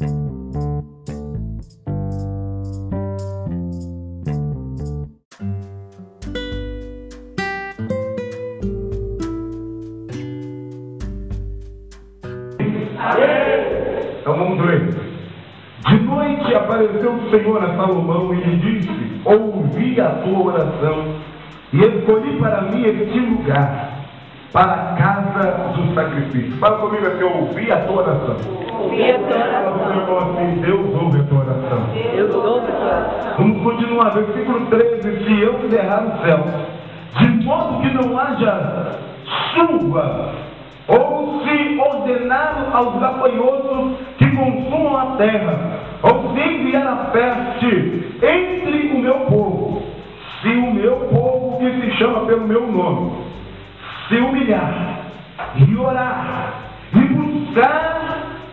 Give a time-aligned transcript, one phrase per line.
[0.00, 0.12] Então
[14.38, 14.88] vamos ler.
[15.86, 21.16] De noite apareceu o Senhor a Salomão e lhe disse: Ouvi a tua oração
[21.74, 24.06] e escolhi para mim este lugar,
[24.50, 26.56] para a casa do sacrifício.
[26.56, 28.69] Fala comigo assim: Ouvi a tua oração.
[30.60, 31.80] Deus ouve a tua oração.
[32.14, 33.34] Deus ouve a tua oração.
[33.38, 36.44] Vamos continuar, versículo 13: Se eu cerrar o céu,
[37.18, 38.98] de modo que não haja
[39.54, 40.32] chuva,
[40.88, 45.58] ou se ordenar aos gafanhotos que consumam a terra,
[46.02, 49.82] ou se enviar a peste entre o meu povo,
[50.42, 53.12] se o meu povo que se chama pelo meu nome,
[54.08, 55.00] se humilhar
[55.56, 56.54] e orar
[56.94, 57.99] e buscar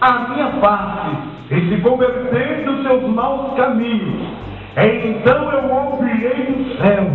[0.02, 1.18] a minha face
[1.52, 4.28] e se converter dos seus maus caminhos,
[4.76, 7.08] então eu ouvirei do céu,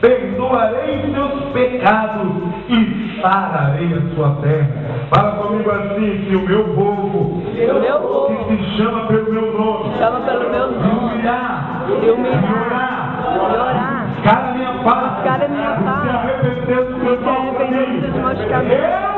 [0.00, 2.30] perdoarei os seus pecados
[2.68, 4.68] e sararei a sua terra.
[5.12, 9.32] Fala comigo assim, que o meu povo, Se o meu povo que se chama pelo
[9.32, 14.72] meu nome, chama pelo meu nome, humilhar, e humilhar, orar, e orar, buscar a minha
[14.84, 19.09] face, Buscar a minha face, se arrepender dos meus maus caminhos,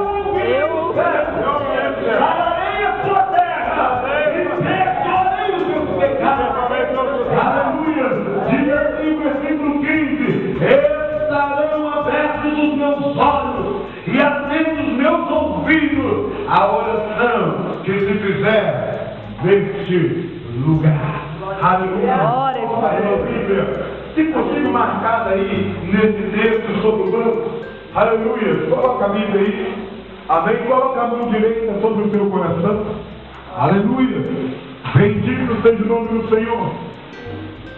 [29.02, 29.88] Coloca a Bíblia aí.
[30.28, 30.56] Amém?
[30.68, 32.84] Coloca a mão direita sobre o teu coração.
[33.58, 34.22] Aleluia!
[34.94, 36.70] Bendito seja o nome do Senhor.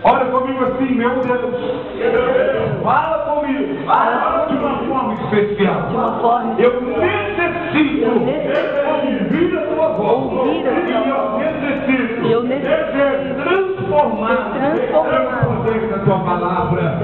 [0.07, 2.83] Olha comigo assim, meu Deus.
[2.83, 3.85] Fala comigo.
[3.87, 5.83] Fala de uma forma especial.
[5.89, 10.33] de uma forma Eu necessito Eu necessito ouvir a tua voz.
[10.33, 11.39] ouvir a tua E eu voz.
[11.39, 16.99] necessito eu necessito ser transformado pelo poder da tua palavra.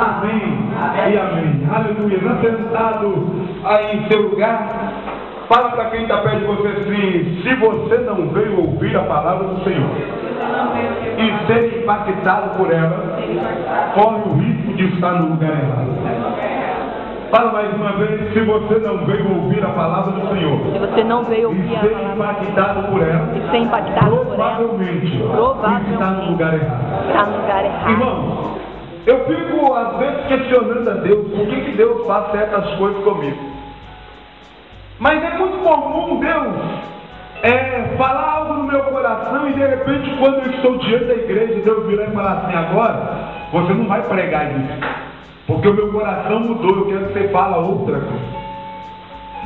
[0.00, 0.58] Amém.
[1.12, 1.68] E amém.
[1.72, 2.18] Aleluia.
[2.20, 4.68] Não sentado aí em seu lugar.
[5.48, 9.48] Fala para quem está perto de você assim, se você não veio ouvir a palavra
[9.48, 9.90] do Senhor
[11.18, 13.18] e ser impactado por ela,
[13.94, 16.50] corre o risco de estar no lugar errado.
[17.32, 21.04] Fala mais uma vez, se você não veio ouvir a palavra do Senhor Se você
[21.04, 24.34] não veio e ouvir a ser palavra impactado por ela, e ser impactado por ela,
[24.34, 25.92] provavelmente Provavelmente.
[25.92, 27.06] está no lugar errado.
[27.08, 27.90] está no lugar errado.
[27.90, 28.50] Irmãos,
[29.10, 33.38] eu fico às vezes questionando a Deus por que, que Deus faz certas coisas comigo.
[35.00, 36.54] Mas é muito comum Deus
[37.42, 41.60] é, falar algo no meu coração e de repente quando eu estou diante da igreja,
[41.64, 43.00] Deus virar e falar assim, agora
[43.50, 45.00] você não vai pregar isso.
[45.46, 48.40] Porque o meu coração mudou, eu quero que você fale outra coisa.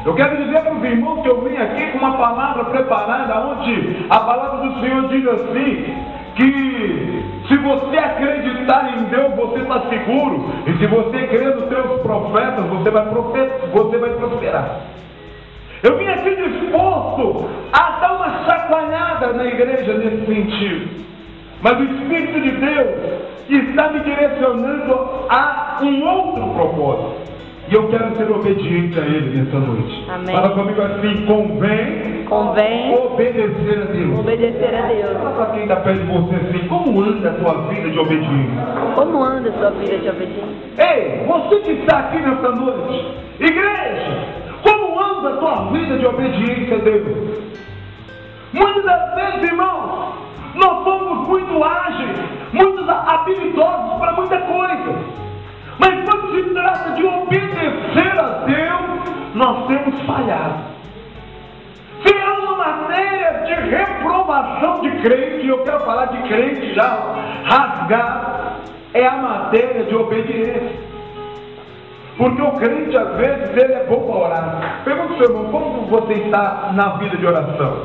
[0.04, 4.04] Eu quero dizer para os irmãos que eu vim aqui com uma palavra preparada, onde
[4.10, 5.94] a palavra do Senhor diz assim:
[6.34, 7.13] que
[7.54, 12.64] se você acreditar em Deus, você está seguro, e se você crer nos seus profetas,
[12.66, 13.04] você vai,
[13.72, 14.80] você vai prosperar.
[15.82, 21.04] Eu vim aqui disposto a dar uma chacoalhada na igreja nesse sentido.
[21.62, 22.88] Mas o Espírito de Deus
[23.48, 27.33] está me direcionando a um outro propósito.
[27.68, 30.04] E eu quero ser obediente a Ele nessa noite.
[30.10, 30.34] Amém.
[30.34, 34.18] Fala comigo assim: convém Convém obedecer a Deus.
[34.18, 35.12] obedecer a Deus.
[35.18, 38.66] Fala para quem está perto de você assim: como anda a tua vida de obediência?
[38.94, 40.54] Como anda a sua vida de obediência?
[40.78, 43.06] Ei, você que está aqui nessa noite,
[43.40, 44.24] igreja,
[44.62, 47.44] como anda a tua vida de obediência a Deus?
[48.52, 50.14] Muitas das vezes, irmãos,
[50.54, 52.18] nós somos muito ágeis,
[52.52, 55.24] muito habilidosos para muita coisa.
[55.78, 60.74] Mas quando se trata de obedecer a Deus, nós temos falhado.
[62.06, 66.98] Se há uma matéria de reprovação de crente, e eu quero falar de crente já
[67.44, 68.34] rasgado,
[68.92, 70.84] é a matéria de obediência.
[72.16, 74.80] Porque o crente, às vezes, ele é bom para orar.
[74.84, 77.76] Pergunta seu irmão, como você está na vida de oração?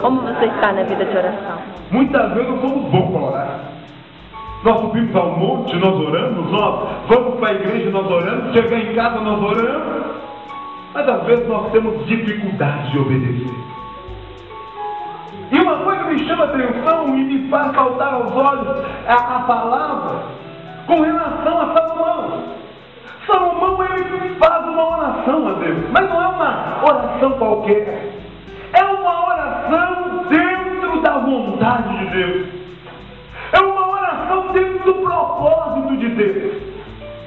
[0.00, 1.58] Como você está na vida de oração?
[1.90, 3.75] Muitas vezes nós somos bons para orar.
[4.62, 8.94] Nós subimos ao monte, nós oramos, nós vamos para a igreja, nós oramos, chegar em
[8.94, 10.06] casa, nós oramos.
[10.94, 13.66] Mas às vezes nós temos dificuldade de obedecer.
[15.52, 19.44] E uma coisa me chama a atenção e me faz saltar aos olhos é a,
[19.46, 20.22] palavra
[20.86, 22.44] com relação a Salomão.
[23.26, 28.12] Salomão ele faz uma oração a Deus, mas não é uma oração qualquer.
[28.72, 32.46] É uma oração dentro da vontade de Deus.
[33.52, 33.95] É uma oração
[34.52, 36.62] dentro do propósito de Deus.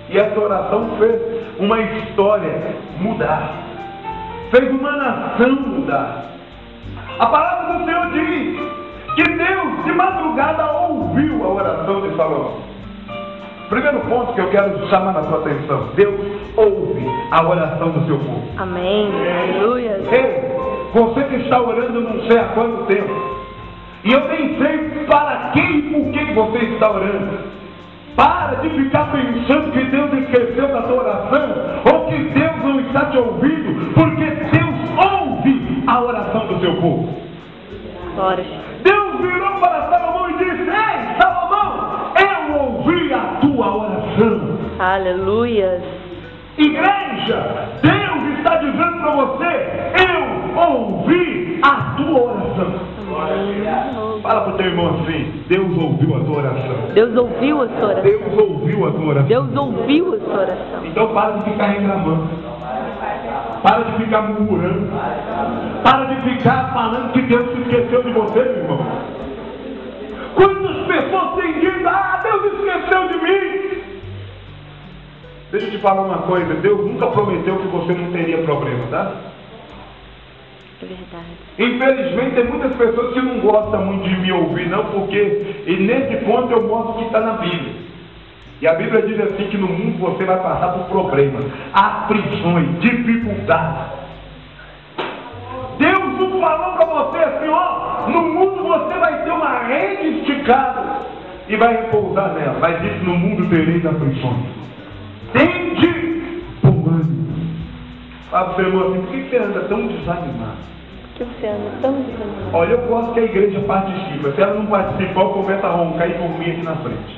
[0.09, 1.21] E essa oração fez
[1.59, 3.51] uma história mudar.
[4.51, 6.25] Fez uma nação mudar.
[7.19, 8.59] A palavra do Senhor diz
[9.15, 12.69] que Deus de madrugada ouviu a oração de Salomão.
[13.69, 16.15] Primeiro ponto que eu quero chamar a sua atenção: Deus
[16.57, 18.43] ouve a oração do seu povo.
[18.57, 19.11] Amém.
[19.13, 20.01] Aleluia.
[20.11, 20.49] Ei,
[20.91, 23.38] você que está orando não sei há quanto tempo,
[24.09, 27.37] e eu nem sei para quem e por que você está orando.
[28.15, 31.49] Para de ficar pensando que Deus esqueceu da tua oração,
[31.93, 37.21] ou que Deus não está te ouvindo, porque Deus ouve a oração do seu povo.
[38.15, 38.45] Glória.
[38.83, 44.59] Deus virou para Salomão e disse: Ei, Salomão, eu ouvi a tua oração.
[44.79, 45.83] Aleluia.
[46.57, 52.88] Igreja, Deus está dizendo para você: Eu ouvi a tua oração.
[54.21, 56.75] Fala para o teu irmão assim: Deus ouviu a tua oração.
[56.93, 58.03] Deus ouviu a sua oração.
[58.03, 59.27] Deus ouviu a tua oração.
[59.27, 60.85] Deus ouviu a sua oração.
[60.85, 62.27] Então para de ficar reclamando.
[63.61, 64.87] Para de ficar murmurando.
[65.83, 68.85] Para de ficar falando que Deus se esqueceu de você, meu irmão.
[70.35, 73.59] Quantas pessoas têm dito, ah, Deus esqueceu de mim?
[75.51, 79.11] Deixa eu te falar uma coisa, Deus nunca prometeu que você não teria problema, tá?
[80.81, 81.25] Verdade.
[81.57, 86.23] Infelizmente tem muitas pessoas que não gostam muito de me ouvir, não, porque e nesse
[86.25, 87.73] ponto eu mostro que está na Bíblia.
[88.61, 93.99] E a Bíblia diz assim que no mundo você vai passar por problemas, aflições, dificuldades.
[95.77, 100.99] Deus não falou para você assim, ó, no mundo você vai ter uma rede esticada
[101.47, 102.57] e vai repousar nela.
[102.59, 104.45] Mas diz no mundo tereis aflições.
[105.33, 106.18] Tende.
[108.29, 110.69] Seu irmão assim, por que você anda tão desanimado?
[111.17, 112.53] Por que você anda tão desanimado?
[112.53, 114.31] Olha, eu gosto que a igreja participe.
[114.35, 117.17] Se ela não participar, eu começo a roncar e dormir aqui na frente.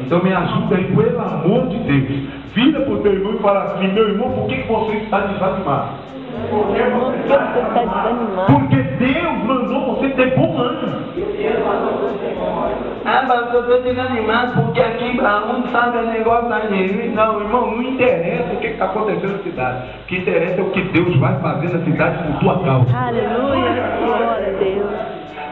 [0.00, 2.28] Então me ajuda aí, pelo amor de Deus.
[2.54, 5.88] Vira para o teu irmão e fala assim, meu irmão, por que você está desanimado?
[6.50, 8.52] Por que você está desanimado?
[8.52, 11.04] Porque Deus mandou você ter bom ânimo.
[13.04, 17.08] Ah, pastor, eu estou desanimado porque aqui a um sabe o negócio da gente.
[17.08, 19.90] Não, irmão, não interessa o que está acontecendo na cidade.
[20.02, 22.96] O que interessa é o que Deus vai fazer na cidade por tua causa.
[22.96, 23.82] Aleluia.
[23.98, 24.86] Glória a Deus.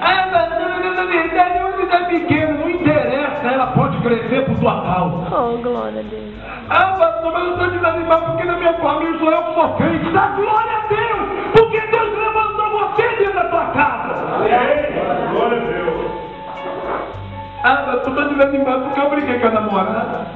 [0.01, 4.83] Ah, pastor, na verdade, é uma cidade pequena, não interessa, ela pode crescer por tua
[4.83, 5.37] causa.
[5.37, 6.35] Oh, glória a Deus.
[6.71, 10.11] Ah, pastor, mas eu estou desanimado porque na minha família sou eu que sou crente.
[10.11, 14.15] Dá glória a Deus, porque Deus levantou você dentro da tua casa.
[15.33, 15.82] Glória a Deus.
[17.65, 20.27] Ah, pastor, estou desanimado porque eu briguei com a namorada.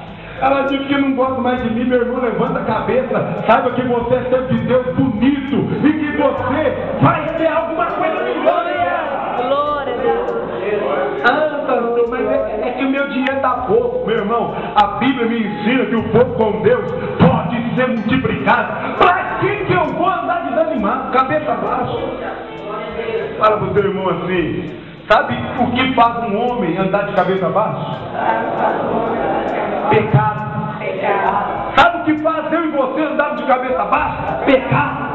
[0.41, 3.45] Ela disse que não gosta mais de mim, meu irmão, levanta a cabeça.
[3.47, 8.23] Saiba que você é ser de Deus bonito e que você vai ter alguma coisa
[8.23, 8.65] melhor.
[9.37, 10.47] Glória a Deus.
[11.25, 14.55] Ah, pastor, mas é, é que o meu dinheiro está pouco, meu irmão.
[14.77, 16.85] A Bíblia me ensina que o povo com Deus
[17.19, 18.97] pode ser multiplicado.
[18.99, 21.99] Para que, que eu vou andar desanimado, cabeça baixa?
[23.39, 27.49] Fala para o seu irmão assim: sabe o que faz um homem andar de cabeça
[27.49, 27.99] baixa?
[29.91, 30.47] Pecado.
[31.77, 34.33] Sabe o que faz eu e você andar de cabeça baixa?
[34.45, 35.07] Pecado.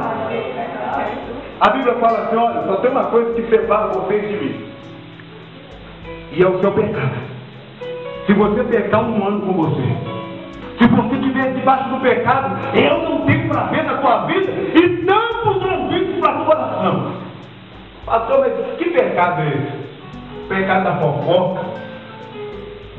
[1.59, 4.65] A Bíblia fala assim: olha, só tem uma coisa que separa vocês de mim.
[6.31, 7.31] E é o seu pecado.
[8.25, 9.81] Se você pecar, não ando com você.
[10.79, 15.51] Se você estiver debaixo do pecado, eu não tenho prazer na tua vida e não
[15.51, 17.13] os ouvidos para a tua oração.
[18.05, 19.80] Pastor, mas que pecado é esse?
[20.51, 21.65] Pecado da fofoca?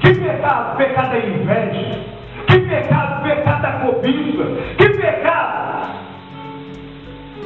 [0.00, 0.76] Que pecado?
[0.78, 2.00] Pecado da inveja?
[2.46, 3.22] Que pecado?
[3.22, 4.44] Pecado da cobiça?
[4.78, 5.90] Que pecado?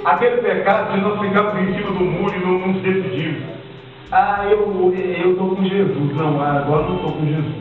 [0.04, 3.48] Aquele pecado de nós ficarmos em cima do muro e não nos decidirmos.
[4.12, 4.94] Ah, eu
[5.28, 6.16] estou com Jesus.
[6.16, 7.56] Não, agora não estou com Jesus.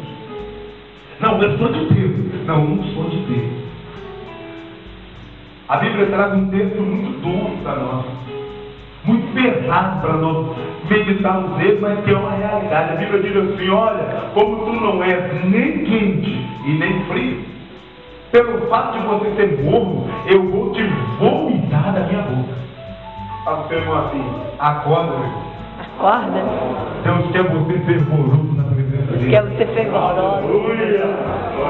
[1.20, 2.46] Não, eu sou de Deus.
[2.46, 3.54] Não, não sou de Deus.
[5.68, 8.06] A Bíblia traz um texto muito duro para nós.
[9.06, 10.58] Muito pesado para nós
[10.90, 12.94] meditarmos nele, mas que é uma realidade.
[12.94, 17.44] A Bíblia diz assim: olha, como tu não és nem quente e nem frio,
[18.32, 20.84] pelo fato de você ser morno, eu vou te
[21.20, 22.54] vomitar da minha boca.
[23.44, 24.26] Fala o seu irmão assim:
[24.60, 25.14] acorda.
[25.80, 26.44] Acorda.
[27.04, 29.30] Deus quer você fervoroso na presença dele.
[29.30, 30.20] Quer você fervoroso.
[30.20, 31.18] Aleluia.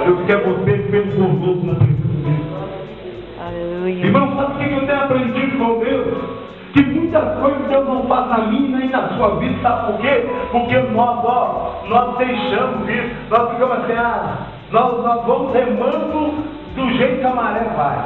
[0.05, 2.45] Deus quer você fervoroso na presença dele.
[3.45, 4.05] Aleluia.
[4.05, 6.34] Irmão, sabe o que eu tenho aprendido com Deus?
[7.15, 10.29] muita coisa Deus não faz na minha nem na sua vida, sabe por quê?
[10.51, 14.37] Porque nós, ó, nós deixamos isso, nós ficamos assim, ah,
[14.71, 16.43] nós, nós vamos remando
[16.75, 17.97] do jeito que a maré vai.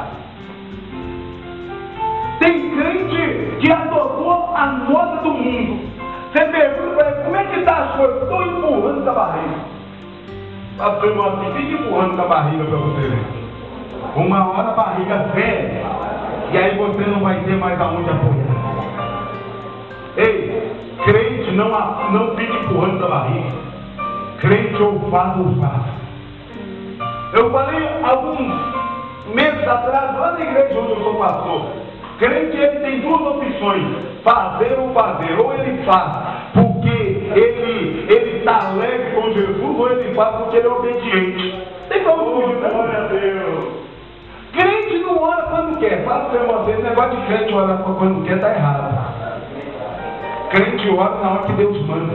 [2.38, 5.90] Tem crente que adotou a moda do mundo.
[6.32, 8.22] Você pergunta para ele, como é que está as coisas?
[8.22, 9.56] Estou empurrando essa barriga.
[10.78, 13.26] Pastor, irmão, fica empurrando essa barriga para você ver.
[14.16, 15.82] Uma hora a barriga feia,
[16.52, 18.59] e aí você não vai ter mais aonde apoiar.
[20.16, 20.72] Ei,
[21.04, 21.68] crente não,
[22.10, 23.52] não fica empurrando da barriga.
[24.38, 26.00] Crente ou faz ou faz.
[27.32, 28.52] Eu falei alguns
[29.34, 31.66] meses atrás, lá na igreja onde eu sou pastor.
[32.18, 33.86] Crente ele tem duas opções:
[34.24, 35.38] fazer ou fazer.
[35.38, 36.12] Ou ele faz
[36.52, 41.62] porque ele ele está leve com Jesus, ou ele faz porque ele é obediente.
[41.88, 42.68] Tem como fugir, né?
[42.68, 43.64] Glória a Deus.
[44.52, 46.04] Crente não ora quando quer.
[46.04, 49.09] Fala para uma vez, negócio de crente orar quando quer está errado.
[50.50, 52.12] Crente ora na hora que Deus manda.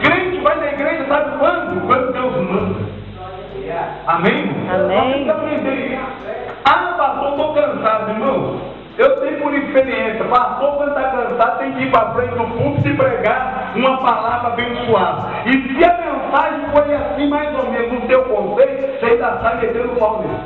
[0.00, 1.84] Crente vai na igreja, sabe quando?
[1.84, 2.96] Quando Deus manda.
[4.06, 4.50] Amém?
[4.70, 5.98] Amém.
[6.64, 8.60] Ah, pastor, estou cansado, irmão.
[8.98, 12.88] Eu tenho por experiência, pastor, quando está cansado, tem que ir para frente do púlpito
[12.88, 15.28] e pregar uma palavra abençoada.
[15.44, 19.54] E se a mensagem foi assim, mais ou menos, no teu conceito, você ainda está
[19.56, 20.38] metendo o pau nele.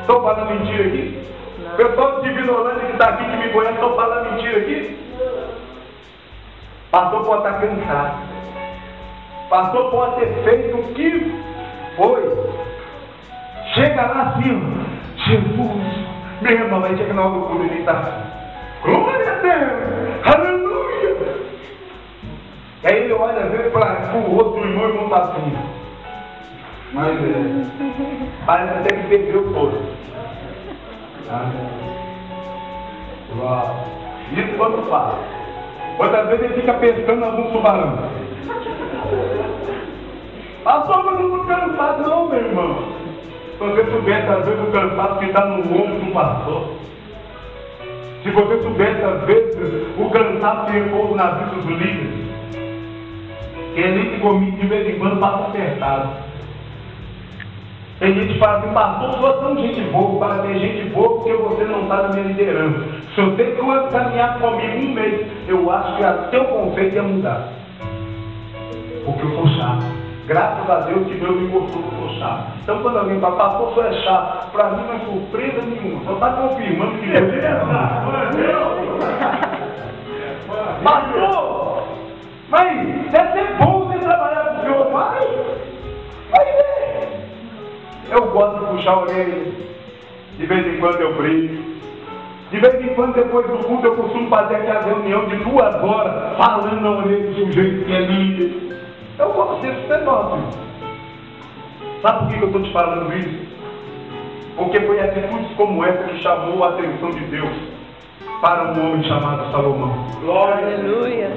[0.00, 1.22] Estou falando mentira aqui?
[1.72, 4.98] O pessoal de Divinolândia que está aqui, que me conhece, estou falando mentira aqui?
[6.90, 8.18] Pastor pode estar cansado.
[9.48, 11.40] Pastor pode ter feito o que
[11.96, 12.50] foi.
[13.74, 16.06] Chega lá assim, Jesus,
[16.40, 18.02] meu irmão, aí chega na hora do culto e está.
[18.82, 20.34] Glória a Deus!
[20.34, 21.16] Aleluia!
[22.82, 25.56] E aí ele olha vezes para o outro irmão e não está assim.
[26.92, 29.80] Mas é, parece até que perdeu todo.
[33.38, 33.84] Uau!
[34.32, 35.39] Isso quando fala.
[36.00, 37.98] Outras vezes ele fica pescando algum tubarão.
[40.64, 42.76] Mas eu não cansado não, meu irmão.
[43.52, 46.68] Se você soubesse, às vezes, o cansaço que está no ombro do pastor.
[48.22, 49.58] Se você soubesse, às vezes,
[49.98, 52.30] o cansaço que repousa na vida dos líderes.
[53.74, 56.08] Que ele comigo de vez em quando passa apertado.
[58.00, 61.34] Tem gente que fala assim, pastor, sou tão gente boa, para ter gente boa porque
[61.34, 62.80] você não está na minha liderança.
[63.14, 67.02] Se eu tenho que caminhar comigo um mês, eu acho que o teu conceito ia
[67.02, 67.48] mudar.
[69.04, 69.84] Porque eu sou chato.
[70.26, 72.46] Graças a Deus que Deus me mostrou que eu sou chato.
[72.62, 76.04] Então quando alguém fala, pastor, sou é chato, para mim não é surpresa nenhuma.
[76.06, 77.60] Só está confirmando que Deus é
[80.82, 81.82] Pastor,
[82.48, 85.20] mas deve ser bom você trabalhar com o Senhor, vai.
[86.30, 86.59] Vai.
[88.10, 89.52] Eu gosto de puxar a orelha.
[90.36, 91.70] De vez em quando eu brinco.
[92.50, 96.36] De vez em quando, depois do culto, eu costumo fazer aquela reunião de duas horas,
[96.36, 98.78] falando na orelha do sujeito que é líder.
[99.18, 100.42] Eu gosto desse negócio.
[102.02, 103.50] Sabe por que eu estou te falando isso?
[104.56, 107.50] Porque foi atitudes como essa que chamou a atenção de Deus
[108.40, 110.06] para um homem chamado Salomão.
[110.20, 110.66] Glória.
[110.66, 111.30] Aleluia.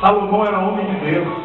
[0.00, 1.43] Salomão era homem de Deus.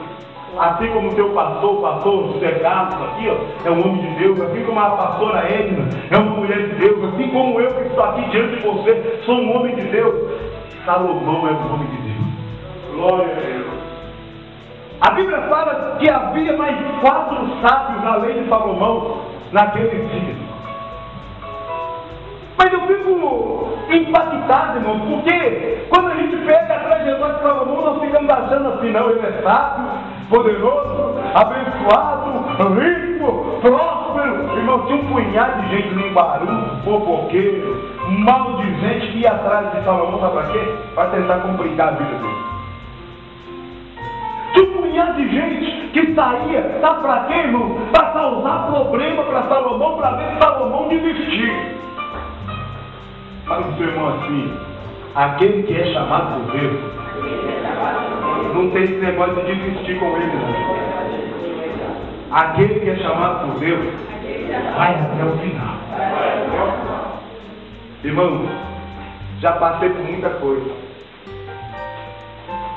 [0.57, 4.41] Assim como o teu pastor, pastor José Carlos aqui, ó, é um homem de Deus,
[4.41, 8.03] assim como a pastora Edna é uma mulher de Deus, assim como eu que estou
[8.03, 10.15] aqui diante de você, sou um homem de Deus.
[10.85, 12.95] Salomão é um homem de Deus.
[12.95, 13.79] Glória a Deus.
[15.01, 19.21] A Bíblia fala que havia mais quatro sábios além de Salomão
[19.53, 20.35] naquele dia.
[22.57, 28.01] Mas eu fico impactado, irmão, porque quando a gente pega a trajetória de Salomão, nós
[28.01, 29.85] ficamos achando assim, não, ele é sábio,
[30.29, 32.29] poderoso, abençoado,
[32.79, 34.57] rico, próspero.
[34.57, 40.33] Irmão, tinha um punhado de gente barulho, fofoqueiro, maldizente que ia atrás de Salomão, sabe
[40.33, 40.73] para quê?
[40.95, 42.49] Para tentar complicar a vida dele.
[44.57, 47.77] Um punhado de gente que saía, sabe para quê, irmão?
[47.91, 51.79] Para causar problema para Salomão, para ver Salomão desistir.
[53.47, 54.53] Fala o seu irmão assim,
[55.15, 56.79] aquele que é chamado por Deus,
[58.53, 60.79] não tem esse negócio de desistir com ele, não.
[62.31, 63.93] Aquele que é chamado por Deus,
[64.75, 65.75] vai até o final.
[68.03, 68.47] Irmão,
[69.39, 70.71] já passei por muita coisa.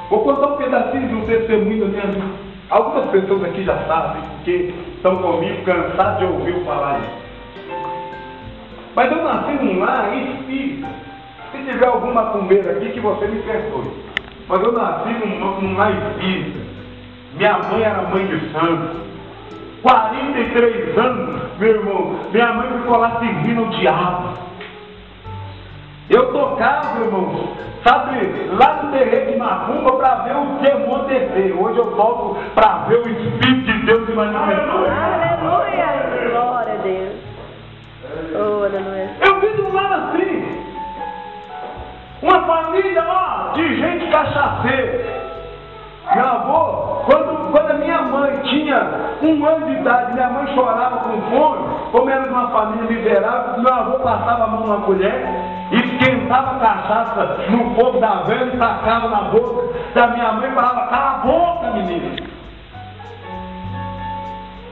[0.09, 2.53] Vou contar um pedacinho de um testemunho da minha vida.
[2.71, 7.23] Algumas pessoas aqui já sabem, porque estão comigo cansados de ouvir falar isso.
[8.95, 10.89] Mas eu nasci num lar espírita.
[11.51, 14.12] Se tiver alguma macumbeira aqui, que você me perdoe.
[14.53, 16.61] Mas eu nasci num, num espírita.
[17.37, 19.01] Minha mãe era mãe de santo.
[19.81, 22.21] 43 anos, meu irmão.
[22.31, 24.35] Minha mãe ficou lá servindo o diabo.
[26.11, 27.49] Eu tocava, irmão,
[27.83, 31.57] sabe, lá no terreiro de Macumba para ver o demônio descer.
[31.59, 35.12] Hoje eu toco para ver o Espírito de Deus se manifestar.
[42.53, 45.23] Família, ó, de gente cachaceira.
[46.15, 48.87] Meu avô, quando, quando a minha mãe tinha
[49.23, 53.63] um ano de idade, minha mãe chorava com fome, como era de uma família miserável,
[53.63, 55.27] meu avô passava a mão numa colher,
[55.71, 60.55] esquentava a cachaça no fogo da velha e tacava na boca da minha mãe e
[60.55, 62.17] falava, cala a boca, menino.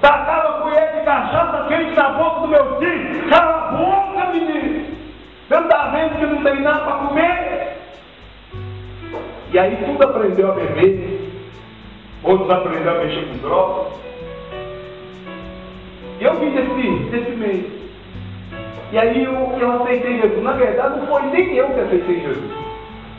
[0.02, 5.00] Tacava a colher de cachaça quente na boca do meu tio, cala a boca, menino.
[5.50, 7.76] Está vendo que não tem nada para comer?
[9.52, 11.33] E aí tudo aprendeu a beber,
[12.23, 13.92] outros aprenderam a mexer com drogas.
[16.21, 17.80] Eu vim desse, desse.
[18.92, 20.42] E aí eu, eu aceitei Jesus.
[20.42, 22.50] Na verdade, não foi nem eu que aceitei Jesus.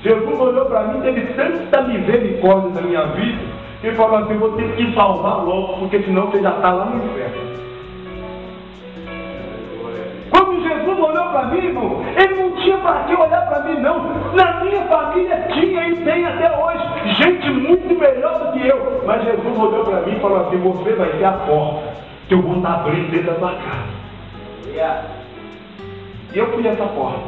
[0.02, 3.44] Jesus olhou para mim, teve tanta misericórdia na minha vida,
[3.82, 7.04] que falou assim, vou ter que salvar logo, porque senão você já está lá no
[7.04, 7.41] inferno.
[11.58, 14.00] Irmão, ele não tinha para que olhar para mim, não.
[14.34, 16.84] Na minha família tinha e tem até hoje
[17.22, 19.04] gente muito melhor do que eu.
[19.06, 21.94] Mas Jesus olhou para mim e falou assim: Você vai ser a porta
[22.28, 25.12] que eu vou estar abrindo dentro da tua casa.
[26.34, 27.20] E eu fui essa porta.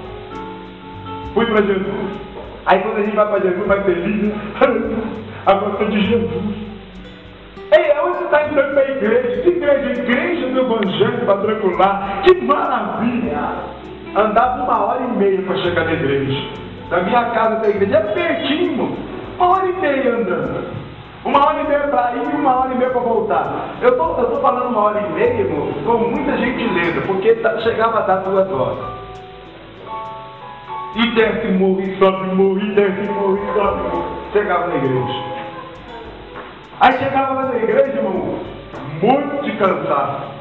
[1.34, 2.12] Fui para Jesus.
[2.66, 4.36] Aí quando a gente vai para Jesus, vai feliz, né?
[5.46, 6.56] Agora estou de Jesus.
[7.72, 9.42] Ei, onde você está entrando para a igreja?
[9.42, 10.02] Que igreja?
[10.02, 12.22] Igreja do Evangelho Patricular.
[12.24, 13.83] Que maravilha!
[14.16, 16.48] Andava uma hora e meia para chegar na igreja.
[16.90, 18.96] Da minha casa até a igreja é pertinho,
[19.38, 20.84] uma hora e meia andando.
[21.26, 23.70] Uma hora e meia para ir e uma hora e meia para voltar.
[23.82, 27.58] Eu estou eu tô falando uma hora e meia, irmão, com muita gentileza, porque tá,
[27.62, 28.86] chegava a dar duas horas.
[30.96, 34.06] E desce morro, e sobe morro, e desce morro, e sobe morro.
[34.32, 35.24] Chegava na igreja.
[36.82, 38.40] Aí chegava lá na igreja, irmão,
[39.02, 40.33] muito de cansaço.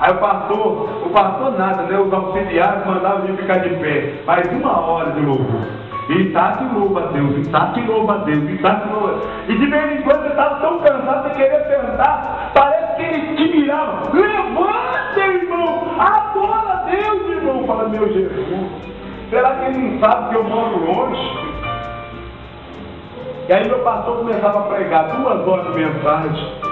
[0.00, 1.98] Aí o pastor, o pastor nada, né?
[1.98, 4.14] Os auxiliares mandavam ele ficar de pé.
[4.26, 5.82] Mais uma hora de louvor.
[6.08, 9.20] E tá que louva a Deus, e tá que a Deus, e tá que louva.
[9.48, 13.36] E de vez em quando você estava tão cansado de querer sentar, parece que ele
[13.36, 14.10] te mirava.
[14.12, 15.84] Levanta, irmão!
[15.98, 17.64] Adora a Deus, irmão!
[17.66, 18.92] Fala, meu Jesus.
[19.30, 21.52] Será que ele não sabe que eu moro longe?
[23.48, 26.71] E aí meu pastor começava a pregar duas horas de mensagem.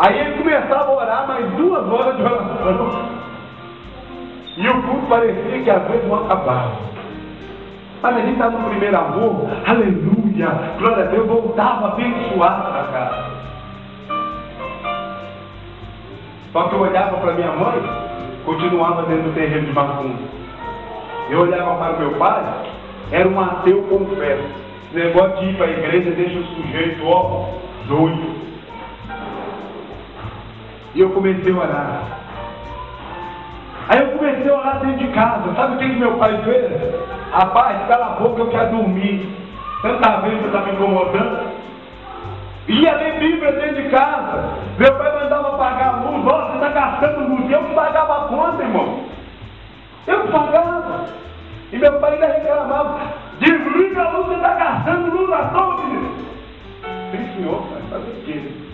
[0.00, 3.20] Aí ele começava a orar mais duas horas de oração.
[4.56, 6.72] E o culto parecia que às vezes não acabava.
[8.02, 13.24] Mas a gente está no primeiro amor, aleluia, glória a Deus, voltava abençoado para casa.
[16.50, 17.82] Só que eu olhava para minha mãe,
[18.46, 20.18] continuava dentro do terreno de macumba.
[21.28, 22.42] Eu olhava para meu pai,
[23.12, 24.48] era um ateu confesso.
[24.94, 27.44] Negócio de ir para a igreja deixa o sujeito, ó,
[27.86, 28.40] doido.
[30.94, 32.02] E eu comecei a orar.
[33.88, 35.54] Aí eu comecei a orar dentro de casa.
[35.54, 36.70] Sabe o que, meu pai fez?
[37.32, 39.28] Rapaz, cala a boca, eu quero dormir.
[39.80, 41.50] Você está vendo que está me incomodando?
[42.68, 44.54] Ia ler Bíblia dentro de casa.
[44.78, 46.24] Meu pai mandava pagar a luz.
[46.24, 47.50] Nossa, você está gastando luz.
[47.50, 49.04] Eu pagava a conta, irmão.
[50.06, 51.06] Eu pagava.
[51.72, 53.00] E meu pai ainda reclamava.
[53.38, 56.14] Desliga a luz, você está gastando luz à toa, menino.
[57.10, 58.69] Sim, senhor, pai, fazer o quê?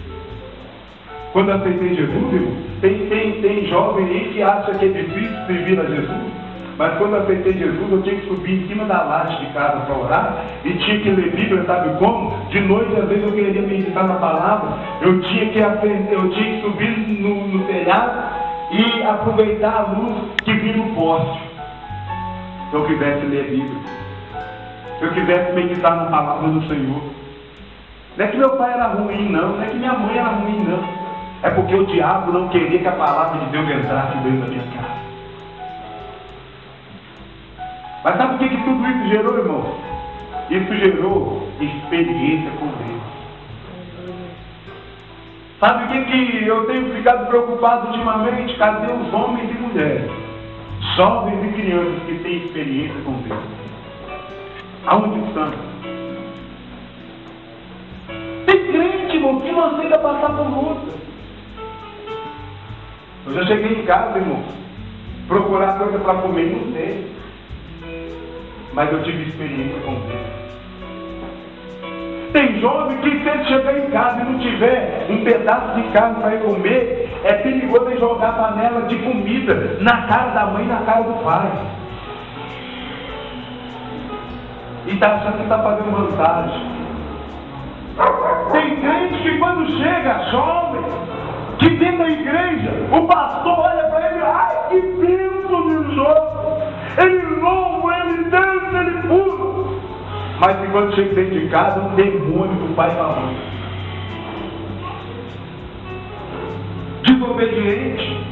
[1.36, 2.48] Quando aceitei Jesus,
[2.80, 6.32] tem, tem, tem jovem aí que acha que é difícil servir a Jesus.
[6.78, 9.98] Mas quando aceitei Jesus, eu tinha que subir em cima da laje de casa para
[9.98, 12.34] orar e tinha que ler Bíblia, sabe como?
[12.48, 16.56] De noite, às vezes, eu queria meditar na palavra, eu tinha que, aprender, eu tinha
[16.56, 18.18] que subir no, no telhado
[18.70, 21.42] e aproveitar a luz que vinha no poste.
[22.70, 23.82] Se eu quisesse ler Bíblia,
[24.98, 27.02] se eu quisesse meditar na palavra do Senhor.
[28.16, 30.64] Não é que meu pai era ruim, não, não é que minha mãe era ruim,
[30.66, 30.95] não.
[31.42, 34.64] É porque o diabo não queria que a palavra de Deus entrasse dentro da minha
[34.74, 34.96] casa.
[38.04, 39.74] Mas sabe o que, que tudo isso gerou, irmão?
[40.48, 42.96] Isso gerou experiência com Deus.
[45.58, 48.56] Sabe o que, que eu tenho ficado preocupado ultimamente?
[48.56, 50.10] Cadê os homens e mulheres?
[50.96, 53.40] Jovens e crianças que têm experiência com Deus.
[54.86, 55.50] Aonde estão?
[58.46, 60.96] Tem crente, irmão, que não aceita passar por luta.
[63.26, 64.42] Eu já cheguei em casa, irmão,
[65.26, 67.16] procurar coisa para comer, não tem
[68.76, 70.46] mas eu tive experiência com Deus.
[72.34, 76.20] Tem jovem que se ele chegar em casa e não tiver um pedaço de carne
[76.20, 80.82] para comer, é perigoso ele jogar panela de comida na cara da mãe e na
[80.82, 81.50] cara do pai.
[84.86, 86.62] E está achando que está fazendo vantagem.
[88.52, 90.84] Tem crente que quando chega jovem,
[91.58, 96.46] que dentro da igreja, o pastor olha para ele, ai que bênção de jovem.
[96.98, 99.66] Ele louva, ele dança, ele pula.
[100.40, 103.56] Mas que quando chega dentro de casa, um demônio do pai da mãe.
[107.06, 108.26] desobediente.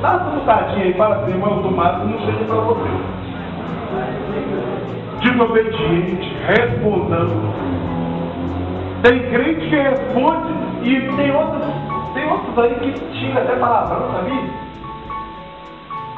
[0.00, 2.90] Dá uma bocadinha aí para ser irmão tomado, não seja para você.
[5.20, 7.54] Desobediente, respondendo.
[9.02, 11.62] Tem crente que responde e tem outros,
[12.14, 14.64] tem outros aí que xinga até palavrão, sabia?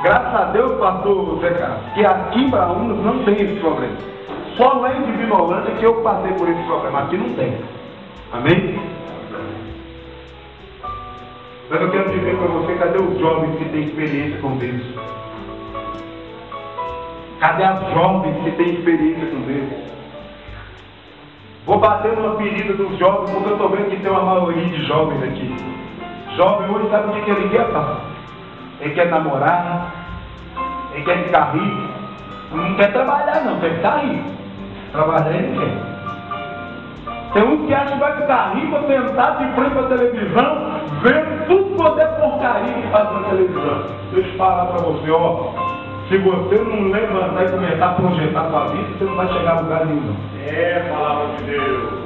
[0.03, 3.97] Graças a Deus, pastor Zé Carlos, que aqui em Braúnas não tem esse problema.
[4.57, 7.01] Só lá em Divinolândia que eu passei por esse problema.
[7.01, 7.59] Aqui não tem.
[8.33, 8.79] Amém?
[11.69, 14.83] Mas eu quero dizer para você, cadê os jovens que têm experiência com Deus?
[17.41, 19.87] Cadê as jovens que têm experiência com Deus?
[21.67, 24.87] Vou bater numa ferida dos jovens, porque eu estou vendo que tem uma maioria de
[24.87, 25.55] jovens aqui.
[26.37, 27.97] Jovem hoje sabe o que ele quer, pastor?
[28.81, 29.91] Ele quer namorar,
[30.93, 31.89] ele quer ficar rico.
[32.53, 34.31] Não quer trabalhar não, quer ficar rico.
[34.93, 35.97] Trabalhar ele quer.
[37.33, 41.77] Tem um que acha que vai ficar rico sentado de frente à televisão, vendo tudo
[41.77, 43.83] quanto é porcaria que faz na televisão.
[44.13, 45.53] Deixa eu falar para você, ó.
[46.09, 49.61] Se você não levantar e começar a projetar sua vida, você não vai chegar a
[49.61, 50.15] lugar nenhum.
[50.47, 52.06] É, palavra de Deus.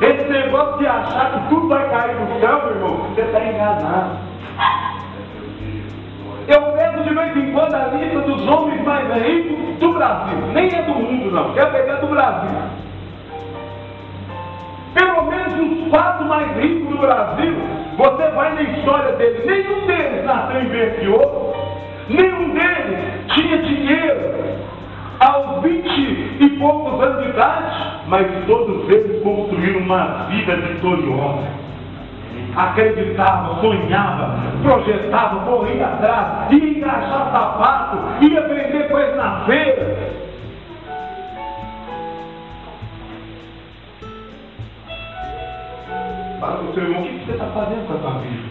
[0.00, 4.16] Esse negócio de achar que tudo vai cair do céu, meu irmão, você está enganado.
[6.46, 10.38] Eu vejo de vez em quando a lista dos homens mais ricos do Brasil.
[10.52, 11.52] Nem é do mundo, não.
[11.52, 12.58] Quer pegar do Brasil.
[14.94, 17.54] Pelo menos os quatro mais ricos do Brasil,
[17.96, 19.44] você vai na história deles.
[19.44, 21.54] Nenhum deles nasceu ouro.
[22.08, 24.38] Nenhum deles tinha dinheiro
[25.20, 31.68] aos vinte e poucos anos de idade, mas todos eles construíram uma vida vitoriosa
[32.56, 39.96] acreditava, sonhava, projetava, corria atrás, ia engraxar sapato, ia vender coisa na feira.
[46.40, 48.48] Fala para o seu irmão, o que você está fazendo com a sua vida?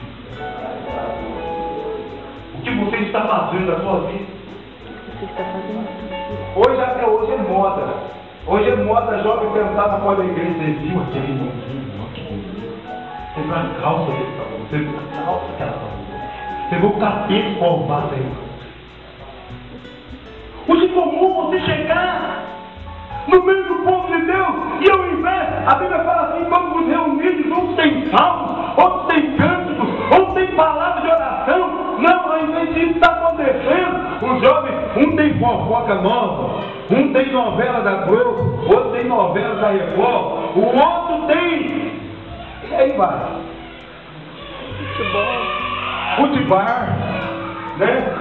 [2.55, 4.37] O que você está fazendo da sua vida?
[6.55, 8.17] Hoje até hoje é moda.
[8.49, 11.91] Hoje é moda jovem na porta da igreja, você viu aquele irmãozinho?
[11.99, 12.77] Ó, que bonito.
[13.35, 14.57] Você viu a calça dele pra você?
[14.69, 16.69] Você viu a calça que ela tá usando?
[16.69, 18.25] Você viu o capeta colvado aí?
[20.69, 22.43] Hoje é comum você chegar
[23.27, 26.87] no meio do povo de Deus e ao invés, a Bíblia fala assim, vamos nos
[26.87, 29.66] reunir, uns tem salmos, outros tem outros
[30.37, 31.97] tem palavras de oração.
[31.97, 34.07] Não, ao invés disso está acontecendo.
[34.21, 39.69] Os jovens, um tem fofoca nova, um tem novela da Globo, outro tem novela da
[39.69, 41.91] Record, o outro tem.
[42.69, 43.17] E aí vai.
[44.77, 45.25] futebol.
[46.17, 46.97] Futebar,
[47.77, 48.13] né?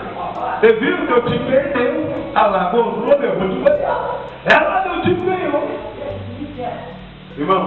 [0.60, 2.14] Você viu que o time perdeu?
[2.34, 4.16] Ah lá, gostou, meu, vou te ganhar.
[4.44, 5.68] Ela meu time ganhou.
[7.38, 7.64] Irmão,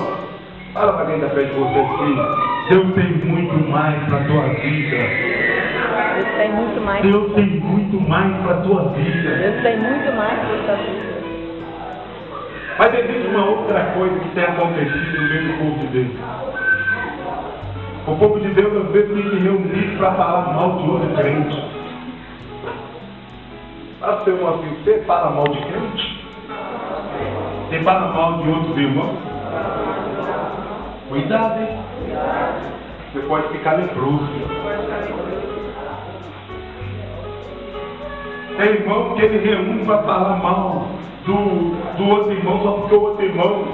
[0.73, 4.43] fala para quem está perto de você assim, Deus tem muito mais para a tua
[4.49, 4.97] vida.
[6.15, 7.01] Deus tem muito mais.
[7.01, 9.35] Deus tem muito mais para a tua vida.
[9.37, 11.19] Deus tem muito mais para sua vida.
[12.77, 16.15] Mas existe uma outra coisa que tem acontecido no meio do povo de Deus.
[18.05, 21.63] O povo de Deus às vezes tem se reunir para falar mal de outro crente.
[23.99, 26.23] Para seu irmão assim, você fala mal de crente?
[27.67, 29.17] Você fala mal de outros irmãos?
[31.09, 31.78] Cuidado, hein?
[33.11, 34.29] Você pode ficar leproso.
[38.55, 40.89] Tem irmão que ele reúne para falar mal
[41.25, 43.67] do, do outro irmão, só porque o outro irmão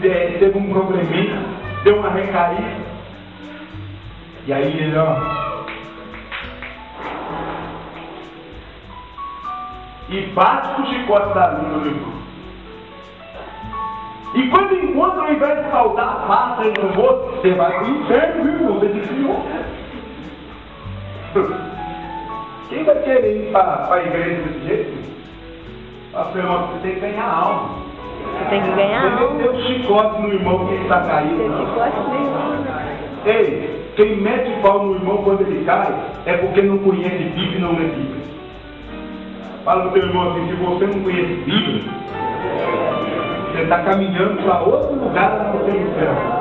[0.00, 1.42] teve um probleminha,
[1.82, 2.90] deu uma recaída.
[4.46, 5.16] E aí ele, ó.
[10.08, 12.12] E bate o chicote da língua do irmão.
[14.34, 18.44] E quando encontra, ao invés de saudar, passa no rosto, você vai para o inferno,
[18.44, 18.78] viu, irmão?
[18.78, 19.44] Você desviou.
[22.68, 25.10] Quem vai querer ir para a igreja desse jeito?
[26.12, 27.70] Pastor, irmão, você tem que ganhar alma.
[28.22, 29.34] Você tem que ganhar Você alma.
[29.34, 31.36] meteu um chicote no irmão que está caído.
[31.36, 31.66] Você não.
[31.66, 32.64] chicote nenhum.
[33.26, 35.92] Ei, quem mete pau no irmão quando ele cai
[36.26, 38.20] é porque não conhece Bíblia e não lê Bíblia.
[39.64, 41.82] Fala pro teu irmão assim, se você não conhece Bíblia,
[43.60, 46.40] você está caminhando para outro lugar lá no seu inferno.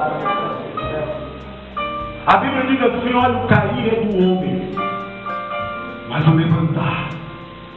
[2.26, 4.72] A Bíblia diz assim, olha, o cair é do homem,
[6.08, 7.10] mas o levantar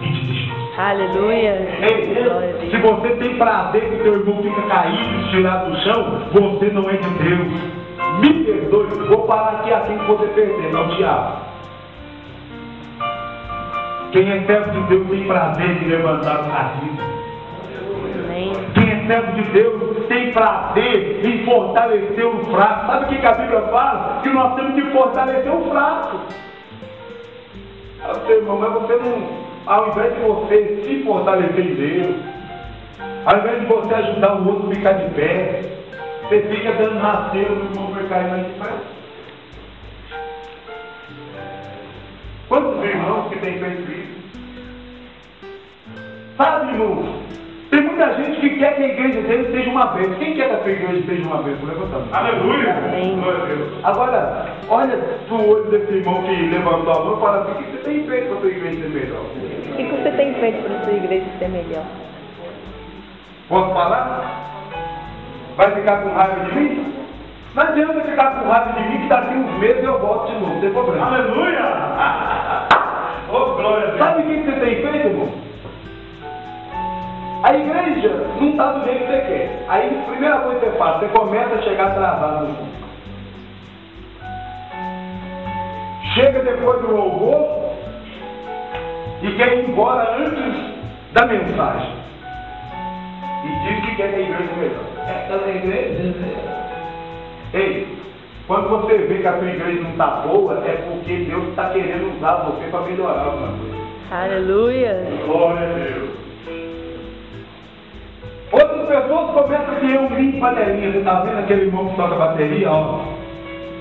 [0.01, 0.79] é de Deus.
[0.79, 1.69] Aleluia.
[1.91, 6.89] Ei, se você tem prazer que teu irmão fica caído, tirado do chão, você não
[6.89, 7.53] é de Deus.
[8.21, 11.43] Me perdoe, vou parar aqui assim que você perder, não diabo.
[14.13, 17.22] Quem é servo de Deus tem prazer de levantar o caído.
[19.03, 22.87] Que servo de Deus tem prazer em fortalecer o fraco.
[22.87, 24.21] Sabe o que a Bíblia fala?
[24.23, 26.21] Que nós temos que fortalecer o fraco.
[28.07, 29.29] Eu sei, irmão, mas você não,
[29.67, 32.17] ao invés de você se fortalecer em Deus,
[33.25, 35.63] ao invés de você ajudar o outro a ficar de pé,
[36.23, 38.53] você fica dando nascer no irmão vai cair lá de.
[42.49, 44.23] Quantos irmãos que têm feito isso?
[46.37, 47.22] Sabe, irmão?
[47.73, 50.15] Tem muita gente que quer que a igreja dele seja uma vez.
[50.19, 51.57] Quem quer que a sua igreja seja uma vez?
[51.65, 52.09] Levanta a mão.
[52.13, 52.77] Aleluia.
[52.77, 53.19] Amém.
[53.19, 53.71] Glória a Deus.
[53.83, 57.71] Agora, olha pro olho desse irmão que levantou a mão e fala assim, o que
[57.71, 59.21] você tem feito para a sua igreja ser melhor?
[59.23, 61.85] O que, você tem feito para a sua igreja ser melhor?
[63.49, 64.43] Posso falar?
[65.57, 66.95] Vai ficar com raiva de mim?
[67.55, 70.61] Não adianta ficar com raiva de mim que daqui uns meses eu volto de novo,
[70.61, 71.07] tem problema.
[71.07, 72.73] Aleluia.
[73.35, 73.99] Oh, glória a Deus.
[73.99, 75.12] Sabe o que você tem feito,
[78.53, 79.65] não está do jeito que você quer.
[79.69, 82.83] Aí, a primeira coisa que você faz, você começa a chegar culto.
[86.15, 87.73] Chega depois do louvor
[89.23, 90.73] e quer ir embora antes
[91.13, 91.91] da mensagem.
[93.45, 94.85] E diz que quer que a igreja melhor.
[95.09, 96.15] Essa é a igreja.
[97.55, 97.99] Ei,
[98.47, 102.17] quando você vê que a sua igreja não está boa, é porque Deus está querendo
[102.17, 103.83] usar você para melhorar alguma coisa.
[104.11, 105.03] Aleluia.
[105.27, 106.32] Glória a Deus.
[108.83, 110.91] Outras pessoas começam a um limpo panelinha.
[110.91, 113.01] Você está vendo aquele irmão que toca bateria, ó?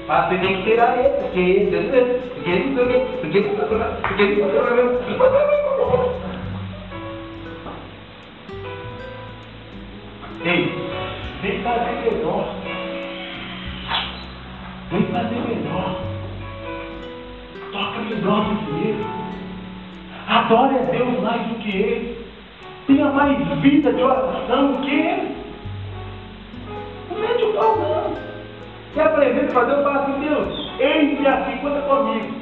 [0.07, 2.75] Ah, você tem que tirar ele, porque ele, porque ele, porque ele,
[3.19, 4.81] porque ele, porque ele, porque ele.
[10.43, 10.89] Ei,
[11.41, 12.55] vem fazer melhor.
[14.91, 15.95] Vem fazer melhor.
[17.71, 19.05] Toca melhor do que ele.
[20.27, 22.20] Adore a Deus mais do que ele.
[22.91, 25.31] Tenha mais vida de oração que
[27.41, 28.15] o pau, não.
[28.93, 32.33] Se apresenta para Deus e fala assim, Deus, eis-me aqui, conta comigo.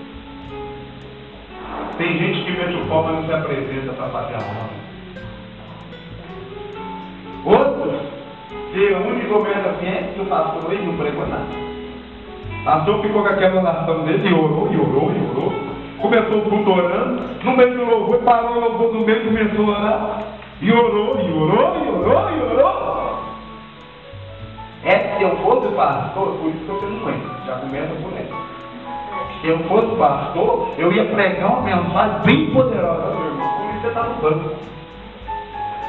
[1.99, 4.79] Tem gente que mete o pau, mas não se apresenta para fazer a obra.
[7.45, 8.01] Outros
[8.73, 11.45] reúne e começa assim, é que o pastor ele não pregou nada.
[12.65, 15.53] Pastor ficou com aquela oração dele e orou, e orou, e orou.
[15.99, 19.79] Começou o culto orando, no meio do louvor, parou o louvor no meio começou a
[19.79, 20.28] orar.
[20.61, 23.19] E orou, e orou, e orou, e orou.
[24.83, 28.49] É, se eu fosse pastor, por isso que você não entra, já começa por essa.
[29.41, 33.47] Se eu fosse pastor, eu ia pregar uma mensagem bem poderosa, meu irmão.
[33.47, 34.55] Por isso você está no banco.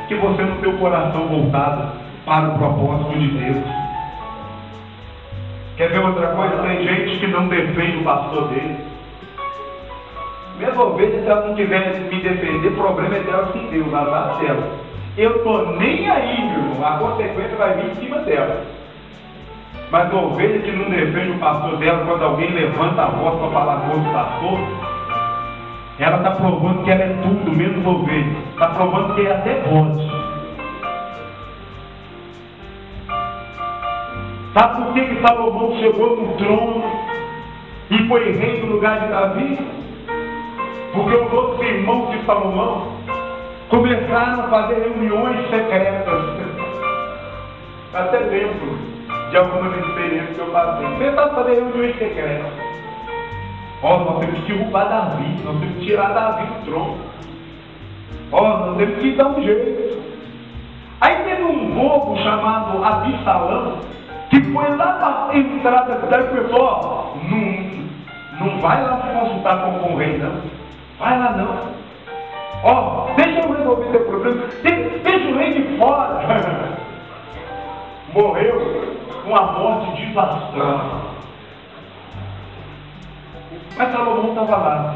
[0.07, 1.93] Que você não tem o coração voltado
[2.25, 3.65] para o propósito de Deus.
[5.77, 6.63] Quer ver outra coisa?
[6.63, 8.90] Tem gente que não defende o pastor dele.
[10.61, 14.63] Mesmo ovelha, se ela não tiver me defender, problema é dela com Deus, azar dela.
[15.17, 16.87] Eu estou nem aí, meu irmão.
[16.87, 18.63] A consequência vai vir em cima dela.
[19.91, 23.51] Mas a ovelha que não defende o pastor dela, quando alguém levanta a voz para
[23.51, 24.59] falar contra o pastor,
[25.99, 28.37] ela está provando que ela é tudo, menos ovelha.
[28.53, 30.11] Está provando que é até pode.
[34.53, 36.85] Sabe por que, que Salomão chegou no trono
[37.91, 39.81] e foi rei no lugar de Davi?
[40.93, 42.89] Porque os outros irmãos de Salomão
[43.69, 46.23] começaram a fazer reuniões secretas.
[47.95, 48.79] Até lembro
[49.31, 51.09] de algumas experiências que eu passei.
[51.09, 52.53] A fazer reuniões secretas.
[53.83, 56.99] Ó, nós temos que derrubar Davi, nós temos que tirar Davi do trono.
[58.33, 60.01] Ó, nós temos que dar um jeito.
[61.01, 63.79] Aí teve um bobo chamado Absalão,
[64.29, 69.01] que foi lá para a entrada da cidade e falou, ó, não, não vai lá
[69.01, 70.61] se consultar com o rei, não.
[71.01, 71.81] Vai lá não.
[72.63, 74.47] Ó, deixa eu resolver teu problema.
[74.63, 76.21] De- Deixa o rei de fora.
[78.13, 81.11] Morreu com a morte devastante.
[83.79, 84.95] Mas Salomão estava lá,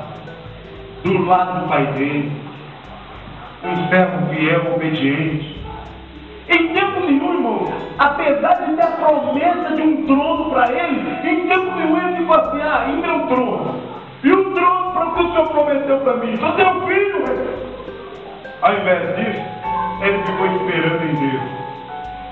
[1.04, 2.32] do lado do pai dele,
[3.64, 5.58] um servo fiel, obediente.
[6.48, 11.48] Em tempo nenhum, irmão, apesar de ter a promessa de um trono para ele, em
[11.48, 13.93] tempo nenhum ele ficou assim, ah, e meu trono?
[14.24, 16.36] E o trono para que o Senhor prometeu para mim?
[16.38, 17.24] Sou teu filho.
[18.62, 19.42] Ao invés disso,
[20.00, 21.42] ele ficou esperando em Deus.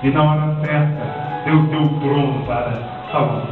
[0.01, 2.73] E na hora certa, Deus deu o trono para
[3.11, 3.47] Salomão.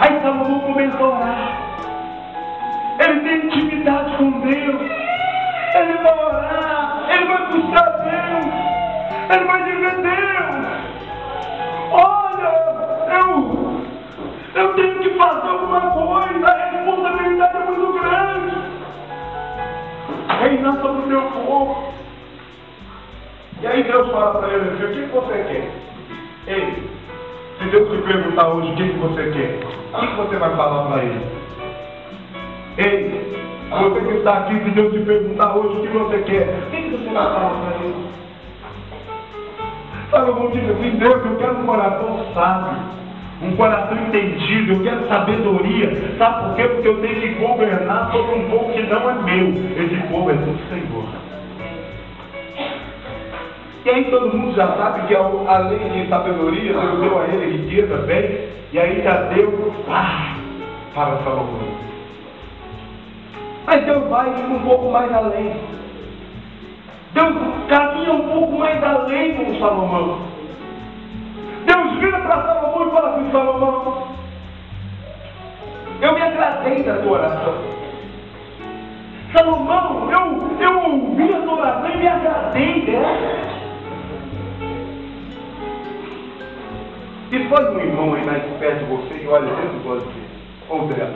[0.00, 1.56] Aí Salomão começou a orar.
[2.98, 4.82] Ele tem intimidade com Deus.
[5.74, 7.06] Ele vai orar.
[7.08, 8.54] Ele vai buscar Deus.
[9.30, 10.66] Ele vai dizer, Deus,
[11.92, 12.48] olha,
[13.20, 13.59] eu,
[14.54, 16.46] eu tenho que fazer alguma coisa.
[16.46, 18.56] A responsabilidade é muito grande.
[20.40, 21.92] Reinar sobre o meu povo.
[23.62, 25.70] E aí o que você quer?
[26.46, 26.90] Ei,
[27.58, 29.60] se Deus te perguntar hoje o que você quer,
[29.94, 31.26] o que você vai falar para ele?
[32.78, 33.36] Ei,
[33.70, 36.90] você que está aqui, se Deus te perguntar hoje o que você quer, o que
[36.90, 38.10] você vai falar para ele?
[40.10, 43.00] Salomão disse assim, Deus, eu quero um coração sábio
[43.42, 46.14] um coração entendido, eu quero sabedoria.
[46.18, 46.68] Sabe por quê?
[46.68, 49.48] Porque eu tenho que governar sobre um povo que não é meu.
[49.82, 51.04] Esse povo é do Senhor.
[53.82, 57.96] E aí todo mundo já sabe que além de sabedoria, Deus deu a ele riqueza,
[58.06, 60.36] bem, e aí já deu ah,
[60.94, 61.80] para Salomão.
[63.66, 65.52] Mas Deus vai um pouco mais além.
[67.14, 67.34] Deus
[67.68, 70.29] caminha um pouco mais além com Salomão.
[73.30, 74.10] Salomão
[76.00, 77.54] eu me agradei da tua oração.
[79.32, 83.16] Salomão, eu, eu ouvi a tua oração e me agradei dela.
[87.32, 90.30] E foi um irmão aí mais perto de você e olha dentro do olho dele.
[90.72, 91.08] André.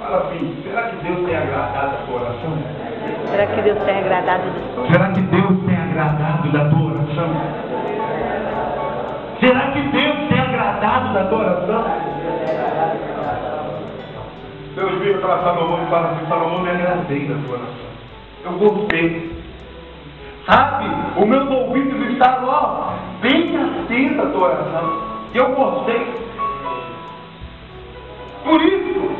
[0.00, 2.58] Fala assim, será que Deus tem agradado da tua oração?
[3.30, 7.66] Será que Deus tem agradado da tua Será que Deus tem agradado da tua oração?
[9.40, 9.85] Será que
[10.96, 11.84] Da tua oração?
[14.74, 17.86] Deus vira para Salomão e fala assim, Salomão, me agradei da tua oração.
[18.44, 19.30] Eu gostei.
[20.46, 20.86] Sabe,
[21.20, 25.02] os meus ouvidos estavam ó, bem atentos à tua oração.
[25.34, 26.06] E eu gostei.
[28.42, 29.10] Por isso,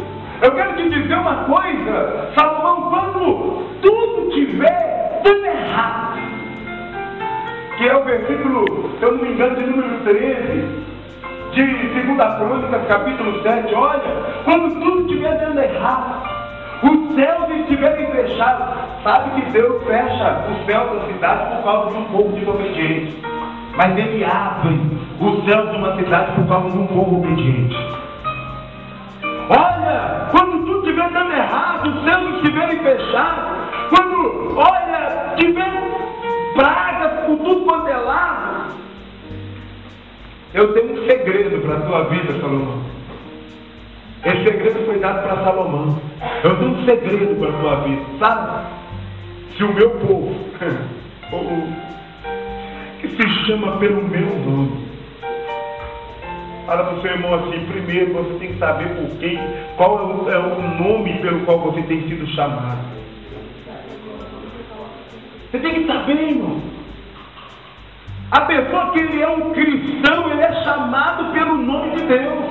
[0.40, 6.20] eu quero te dizer uma coisa, Salomão, quando tudo tiver tudo errado,
[7.76, 8.64] que é o versículo,
[8.98, 10.85] se eu não me engano, de número 13,
[11.56, 14.02] de 2 Crônicas, capítulo 7, olha,
[14.44, 16.22] quando tudo estiver dando errado,
[16.82, 18.66] os céus estiverem fechados,
[19.02, 23.22] sabe que Deus fecha os céus da cidade por causa de um povo desobediente.
[23.74, 24.78] Mas ele abre
[25.18, 27.76] os céus de uma cidade por causa de um povo obediente.
[29.48, 33.44] Olha, quando tudo estiver dando errado, os céus estiverem fechados,
[33.88, 35.72] quando, olha, tiver
[36.54, 38.45] pragas por tudo quanto é lado.
[40.56, 42.82] Eu tenho um segredo para a tua vida, Salomão.
[44.24, 46.00] Esse segredo foi dado para Salomão.
[46.42, 48.66] Eu tenho um segredo para a tua vida, sabe?
[49.54, 50.34] Se o meu povo,
[53.02, 54.86] que se chama pelo meu nome,
[56.64, 59.38] Fala para o seu irmão assim, primeiro você tem que saber por quem,
[59.76, 62.80] qual é o, é o nome pelo qual você tem sido chamado.
[65.52, 66.75] Você tem que saber, irmão.
[68.30, 72.44] A pessoa que ele é um cristão, ele é chamado pelo nome de Deus.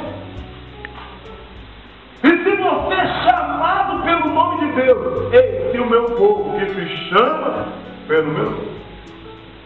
[2.23, 6.65] E se você é chamado pelo nome de Deus, esse é o meu povo que
[6.73, 7.67] se chama
[8.07, 8.75] pelo meu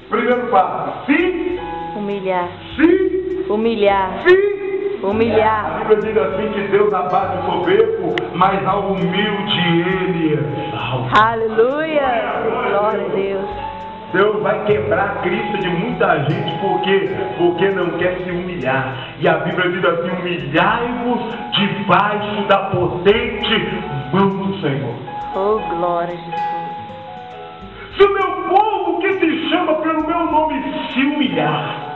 [0.10, 1.60] Primeiro passo, se
[1.96, 2.50] humilhar.
[2.76, 4.24] Se humilhar.
[4.28, 4.60] Se
[5.02, 5.66] Humilhar.
[5.66, 11.24] A Bíblia diz assim que Deus abate o soberbo, mas ao humilde ele exalta.
[11.24, 12.44] Aleluia.
[12.70, 13.69] Glória a Deus.
[14.14, 19.14] Deus vai quebrar a crista de muita gente porque, porque não quer se humilhar.
[19.20, 23.68] E a Bíblia diz assim: humilhai-vos debaixo da potente
[24.12, 24.96] mão do Senhor.
[25.36, 26.50] Oh, glória a Jesus.
[27.98, 31.90] Se o meu povo que se chama pelo meu nome se humilhar,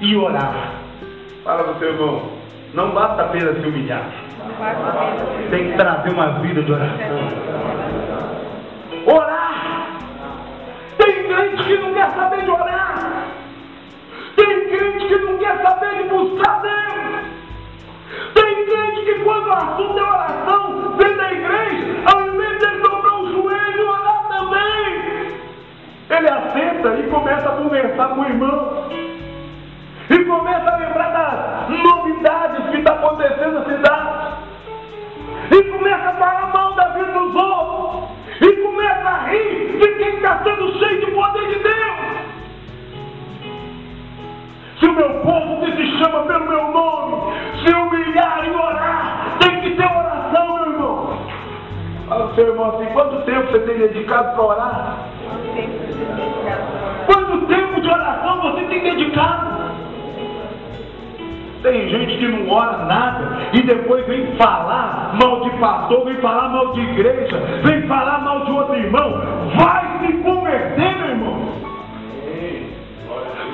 [0.00, 0.74] e orar.
[1.44, 2.22] Fala para o seu irmão,
[2.74, 4.04] não basta apenas se humilhar.
[5.50, 7.18] Tem que trazer uma vida de oração.
[9.06, 9.37] Orar!
[11.08, 13.24] Tem crente que não quer saber de orar.
[14.36, 17.24] Tem crente que não quer saber de buscar Deus.
[18.34, 23.20] Tem crente que quando o assunto é oração, vem da igreja, ao invés de dobrar
[23.20, 25.32] o joelho e orar também,
[26.10, 28.88] ele assenta e começa a conversar com o irmão
[30.10, 34.34] e começa a lembrar das novidades que está acontecendo na cidade.
[35.52, 37.57] E começa a falar mal da vida dos outros.
[38.78, 41.98] Começa a rir de quem está sendo cheio de poder de Deus.
[44.78, 49.60] Se o meu povo que se chama pelo meu nome se humilhar e orar, tem
[49.62, 51.18] que ter oração, meu irmão.
[52.08, 54.98] Fala seu irmão assim, quanto tempo você tem dedicado para orar?
[57.06, 59.57] Quanto tempo de oração você tem dedicado?
[61.62, 66.48] Tem gente que não ora nada e depois vem falar mal de pastor, vem falar
[66.50, 69.20] mal de igreja, vem falar mal de outro irmão.
[69.56, 71.48] Vai se converter, meu irmão.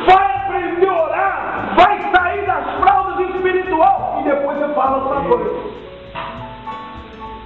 [0.07, 5.50] Vai aprender a orar, vai sair das fraldas espiritual e depois você fala outra coisa.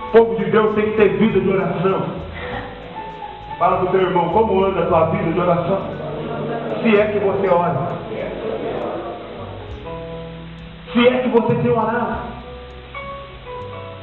[0.09, 2.03] O povo de Deus tem que ter vida de oração.
[3.61, 5.81] Fala pro teu irmão, como anda a tua vida de oração?
[6.83, 7.98] Se é que você ora.
[10.93, 12.39] Se é que você tem orado.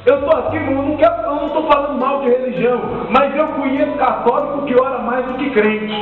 [0.04, 2.80] Eu estou aqui, eu não estou falando mal de religião,
[3.10, 5.94] mas eu conheço católico que ora mais do que crente.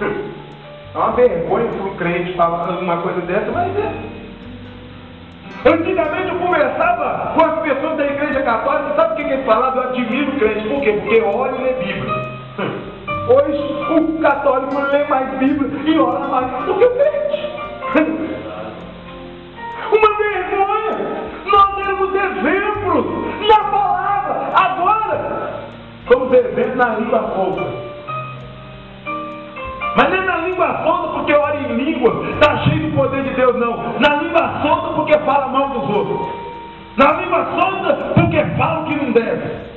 [0.92, 3.92] É uma vergonha para o crente falar uma coisa dessa, mas é.
[5.64, 9.84] Antigamente eu conversava com as pessoas da igreja católica, sabe o que, que eles falavam?
[9.84, 10.92] Eu admiro o crente, por quê?
[10.94, 12.12] Porque ora e lê Bíblia.
[13.30, 18.40] Hoje o católico lê mais Bíblia e ora mais do que o crente.
[19.92, 21.20] Uma vergonha!
[21.46, 24.50] Nós temos exemplos na palavra.
[24.54, 25.66] Agora,
[26.08, 27.90] somos exemplos na língua pouca.
[29.96, 33.56] Mas nem na língua solta porque ora em língua, está cheio do poder de Deus,
[33.56, 33.98] não.
[33.98, 36.28] Na língua solta porque fala mal dos outros.
[36.96, 39.70] Na língua solta porque fala o que não deve.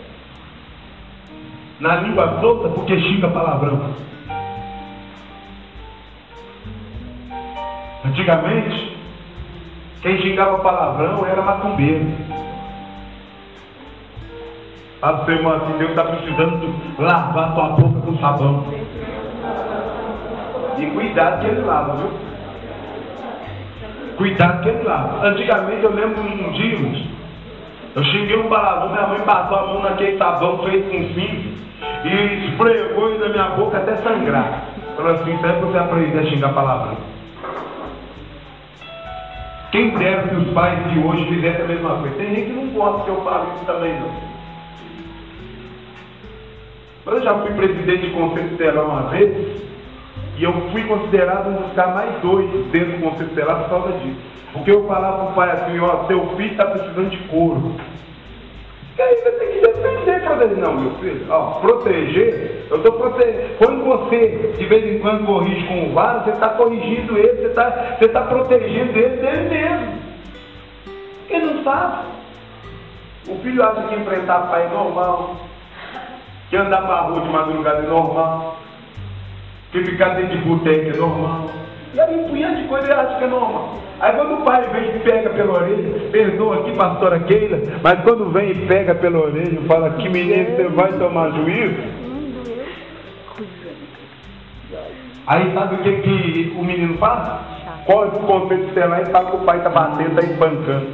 [1.80, 3.82] Na língua solta porque xinga palavrão.
[8.06, 8.93] Antigamente,
[10.04, 12.06] quem xingava palavrão era macumbeiro.
[15.00, 18.66] Pro seu irmão assim, Deus está precisando lavar tua boca com sabão.
[20.78, 22.12] E cuidado que ele lava, viu?
[24.18, 25.26] Cuidado que ele lava.
[25.26, 27.14] Antigamente eu lembro um dia,
[27.96, 31.58] eu xinguei um palavrão, minha mãe passou a mão naquele sabão feito com fim
[32.04, 34.64] e esfregou na minha boca até sangrar.
[34.98, 37.13] Falou assim, será você aprender a xingar palavrão?
[39.74, 42.16] Quem dera que os pais de hoje fizessem a mesma coisa.
[42.16, 44.12] Tem gente que não gosta que eu fale isso também, não.
[47.04, 49.64] Mas eu já fui presidente de conselho tutelar uma vez
[50.38, 53.98] e eu fui considerado um dos caras mais doidos dentro do conselho tutelar por causa
[53.98, 54.22] disso.
[54.54, 57.76] Porque eu falava para o pai assim, ó, seu filho está precisando de couro.
[59.04, 61.26] E aí você tem que defender para ele, não, meu filho.
[61.30, 63.58] Ó, proteger, eu estou protegendo.
[63.58, 67.48] Quando você de vez em quando corrige com o vara, você está corrigindo ele, você
[67.48, 69.94] está você tá protegendo ele dele mesmo.
[71.28, 72.06] Quem não sabe?
[73.28, 75.36] O filho acha que enfrentar pai é normal,
[76.50, 78.58] que andar para a rua de madrugada é normal,
[79.72, 81.50] que ficar dentro de boteca é normal.
[81.94, 83.78] E aí um punhado de coisa ele acha que é normal.
[84.00, 88.32] Aí quando o pai vem e pega pela orelha, perdoa aqui, pastora Keila, mas quando
[88.32, 91.84] vem e pega pela orelha e fala que menino você vai tomar juízo,
[95.28, 97.30] aí sabe o que, que o menino faz?
[97.86, 100.88] Corre pro conselho estelar e sabe que o pai está batendo, está espancando.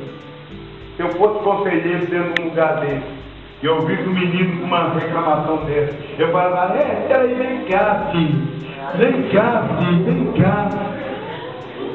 [0.97, 3.19] Se eu fosse conselheiro dentro de um lugar desse,
[3.61, 8.09] e eu vi o menino com uma reclamação dessa, eu falava, é, peraí, vem cá,
[8.11, 8.59] filho.
[8.95, 10.69] Vem cá, filho, vem cá.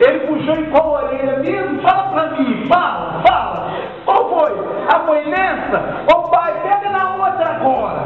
[0.00, 1.80] Ele puxou em qual orelha mesmo?
[1.80, 3.70] Fala pra mim, fala, fala.
[4.04, 4.52] Qual foi?
[4.92, 5.82] A foi nessa?
[6.12, 8.02] Ô pai, pega na outra agora.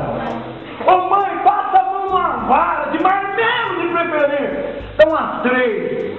[0.86, 4.82] Ô mãe, passa a mão numa vara, de mais mesmo de preferência.
[4.95, 6.18] Então as três.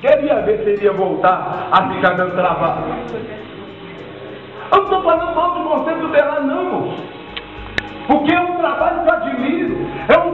[0.00, 2.84] Queria ver se ele ia voltar a ficar dando trabalho.
[4.70, 7.04] Eu não estou falando mal do conceito tutelar, não, moço.
[8.06, 9.86] Porque é um trabalho que eu admiro.
[10.08, 10.25] É um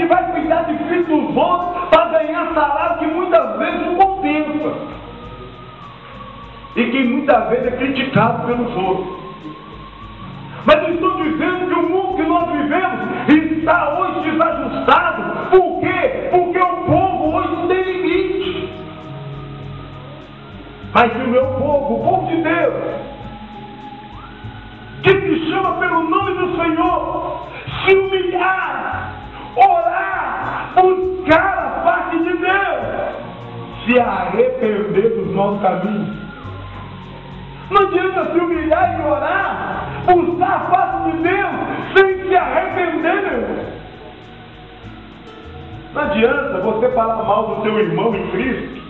[0.00, 4.72] que vai cuidar de filhos dos outros para ganhar salário que muitas vezes não compensa.
[6.76, 9.20] E que muitas vezes é criticado pelos outros.
[10.64, 15.50] Mas eu estou dizendo que o mundo que nós vivemos está hoje desajustado.
[15.50, 16.28] Por quê?
[16.30, 18.72] Porque o povo hoje não tem limite.
[20.94, 22.74] Mas o meu povo, o povo de Deus,
[25.02, 27.46] que se chama pelo nome do Senhor,
[27.84, 29.19] se humilhar,
[29.60, 36.16] orar, buscar a parte de Deus, se arrepender dos maus caminhos.
[37.70, 43.32] Não adianta se humilhar e orar, buscar a face de Deus, sem se arrepender, meu
[43.32, 43.70] irmão.
[45.94, 48.80] Não adianta você falar mal do seu irmão em Cristo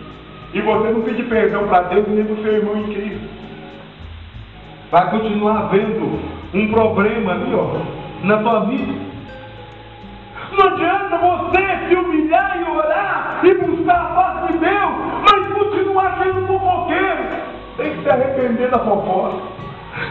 [0.53, 3.41] e você não pedir perdão para Deus nem do seu irmão em Cristo
[4.91, 6.19] vai continuar havendo
[6.53, 7.81] um problema ali, ó,
[8.25, 9.10] na tua vida.
[13.43, 17.25] E buscar a paz de Deus, mas continuar sendo fofoqueiro.
[17.77, 19.37] Tem que se arrepender da fofoca.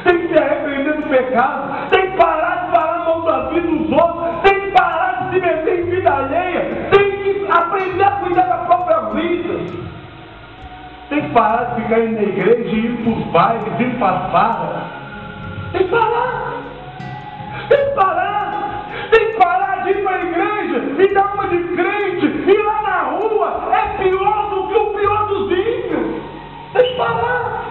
[0.04, 1.90] Tem que se arrepender do pecado.
[1.90, 4.42] Tem que parar de falar mal da vida dos outros.
[4.44, 6.90] Tem que parar de se meter em vida alheia.
[6.92, 9.90] Tem que aprender a cuidar da própria vida.
[11.10, 14.16] Tem que parar de ficar indo na igreja e ir para os bailes, ir para
[14.16, 14.84] as farras.
[15.72, 16.54] Tem que parar.
[17.70, 18.86] Tem que parar.
[19.12, 22.26] Tem que parar de ir para a igreja e dar uma de crente.
[22.26, 22.69] E
[24.00, 26.22] pior do que o pior dos ímpios.
[26.74, 27.66] Que parar.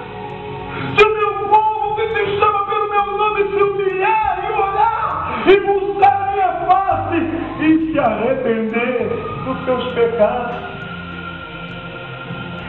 [0.96, 5.60] Se o meu povo que se chama pelo meu nome se humilhar e orar e
[5.60, 9.08] buscar a minha face e se arrepender
[9.44, 10.78] dos seus pecados.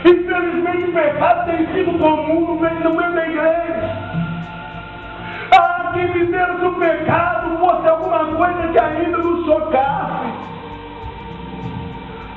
[0.06, 4.10] Infelizmente o pecado tem sido comum no meio, no meio da igreja.
[5.52, 10.59] Ah, que dera se o pecado fosse alguma coisa que ainda nos chocasse.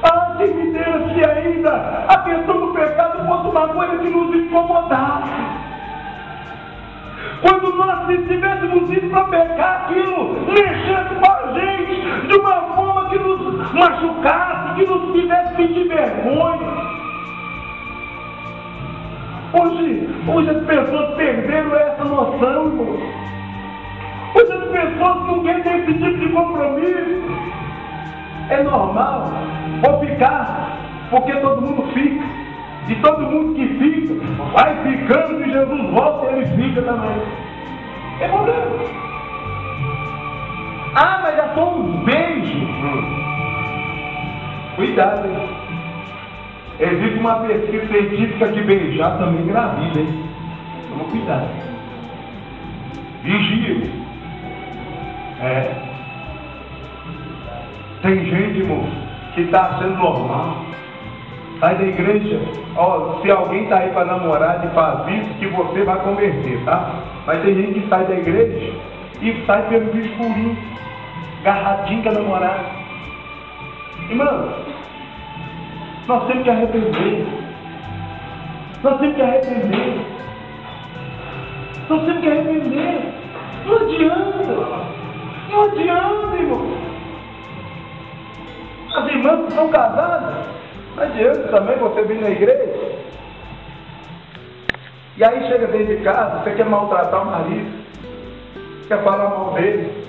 [0.03, 4.35] Ah, que me dera se ainda a questão do pecado fosse uma coisa que nos
[4.35, 5.31] incomodasse.
[7.41, 13.19] Quando nós tivéssemos ido para pecar aquilo, mexendo com a gente de uma forma que
[13.19, 16.93] nos machucasse, que nos fizesse de vergonha.
[19.55, 22.73] Hoje, hoje as pessoas perderam essa noção.
[24.35, 27.23] Hoje as pessoas não querem ter esse tipo de compromisso.
[28.49, 29.31] É normal.
[29.83, 30.79] Vou ficar,
[31.11, 32.25] porque todo mundo fica.
[32.89, 34.15] E todo mundo que fica,
[34.53, 37.23] vai ficando, e Jesus volta, ele fica também.
[38.21, 39.03] É problema.
[40.95, 42.59] Ah, mas já só um beijo.
[42.59, 43.23] Hum.
[44.77, 45.49] Cuidado, hein?
[46.81, 50.25] Existe uma pesquisa científica de beijar também engravida, hein?
[50.89, 51.49] Toma cuidado.
[53.23, 53.91] Vigia.
[55.41, 55.75] É.
[58.03, 58.85] Tem gente, irmão,
[59.35, 60.57] que está achando normal.
[61.61, 62.41] Sai da igreja,
[62.77, 66.91] ó, se alguém está aí para namorar e faz isso, que você vai converter, tá?
[67.25, 68.73] Mas tem gente que sai da igreja
[69.21, 70.57] e sai pelo escurinho,
[71.45, 72.65] garradinho com a namorada.
[74.11, 74.49] Irmão,
[76.09, 77.27] nós temos que arrepender.
[78.83, 80.01] Nós temos que arrepender.
[81.89, 83.13] Nós temos que arrepender.
[83.67, 84.93] Não adianta.
[85.51, 86.92] Não adianta, irmão.
[88.95, 90.47] As irmãs que estão casadas,
[90.97, 92.93] não adianta também você vir na igreja.
[95.17, 97.85] E aí chega dentro de casa, você quer maltratar o marido,
[98.89, 100.03] quer falar mal dele.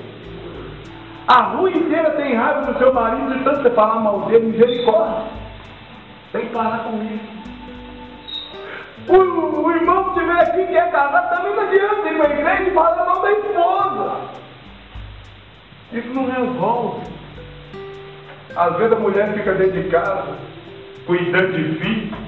[1.27, 5.27] A rua inteira tem raiva do seu marido de tanto você falar mal dele, misericórdia.
[6.34, 7.43] Tem que parar com isso.
[9.07, 12.31] O, o irmão que estiver aqui que é casado também não adianta ir para a
[12.31, 14.11] igreja e falar mal da esposa.
[15.93, 17.01] Isso não resolve.
[18.56, 20.38] Às vezes a mulher fica dentro de casa,
[21.06, 22.20] cuidando de filhos,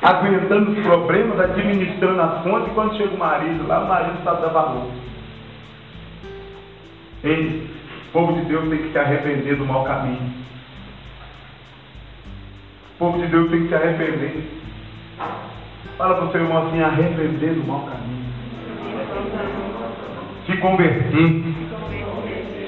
[0.00, 4.34] aguentando os problemas, administrando as contas, e quando chega o marido lá, o marido está
[4.34, 4.90] dando valor.
[7.24, 7.70] Ei,
[8.08, 10.32] o povo de Deus tem que se arrepender do mau caminho.
[12.94, 14.48] O povo de Deus tem que se arrepender.
[15.98, 18.22] Fala para o seu irmão assim, arrepender do mau caminho.
[20.46, 21.44] Se converter.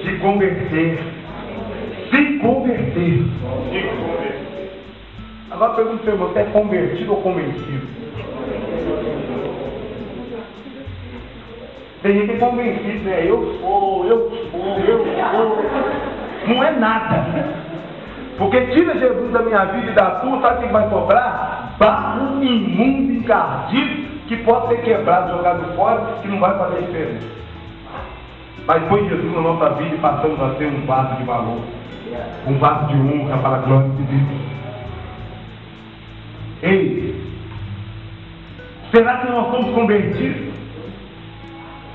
[0.05, 1.14] Se converter.
[2.15, 3.25] Se converter.
[5.51, 7.89] Agora pergunta para você é convertido ou convencido?
[12.03, 13.25] Tem gente que é convencido, né?
[13.27, 16.55] Eu sou, eu sou, eu sou.
[16.55, 17.25] Não é nada.
[18.39, 21.75] Porque tira Jesus da minha vida e da tua, sabe o que vai sobrar?
[21.79, 27.44] Barro imundo, encardido, que pode ser quebrado, jogado fora, que não vai fazer diferença.
[28.67, 31.61] Mas põe Jesus na nossa vida e passamos a ser um vaso de valor.
[32.47, 34.41] Um vaso de honra para a glória de Deus.
[36.63, 37.23] Ei,
[38.91, 40.55] será que nós somos convertidos?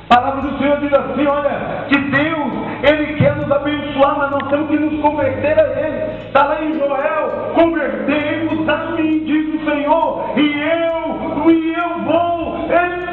[0.10, 2.52] A palavra do Senhor diz assim: olha, que Deus,
[2.84, 6.28] Ele quer nos abençoar, mas nós temos que nos converter a Ele.
[6.28, 12.29] Está lá em Joel: convertei-vos a mim, diz o Senhor, e eu, e eu vou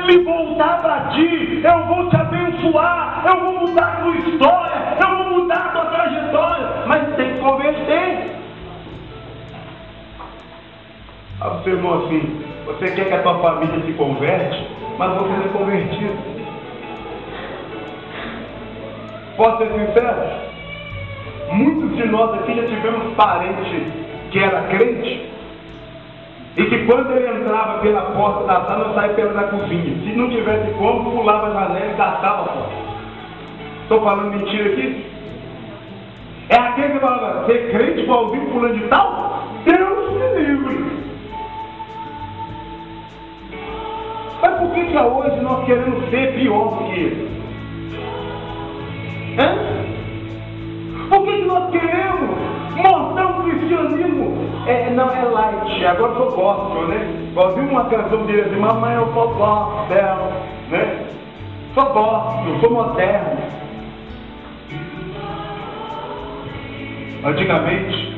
[0.06, 5.16] me voltar para ti, eu vou te abençoar, eu vou mudar a tua história, eu
[5.16, 8.30] vou mudar a tua trajetória, mas tem que converter.
[11.38, 15.44] Fala seu irmão assim: você quer que a tua família se converte, mas você não
[15.44, 16.36] é convertido.
[19.36, 20.46] Posso ser sincero?
[21.52, 23.92] Muitos de nós aqui já tivemos parente
[24.30, 25.35] que era crente
[26.56, 29.94] e que quando ele entrava pela porta da sala, saía pela da cozinha.
[30.02, 32.72] Se não tivesse como, pulava a janela e gastava a porta.
[33.82, 35.04] Estou falando mentira aqui?
[36.48, 39.42] É aquele que fala, ser crente para ouvir fulano de tal?
[39.64, 40.86] Deus me livre.
[44.40, 47.30] Mas por que, que hoje nós queremos ser pior do que ele?
[49.38, 49.95] Hã?
[51.08, 52.36] Por que, que nós queremos
[52.76, 54.46] mostrar o cristianismo?
[54.66, 57.30] É, não é light, agora eu gospel, né?
[57.36, 60.32] Ouvi uma canção dele assim, mamãe eu sou gospel,
[60.70, 61.06] né?
[61.74, 63.38] Sou gospel, sou moderno.
[67.24, 68.16] Antigamente,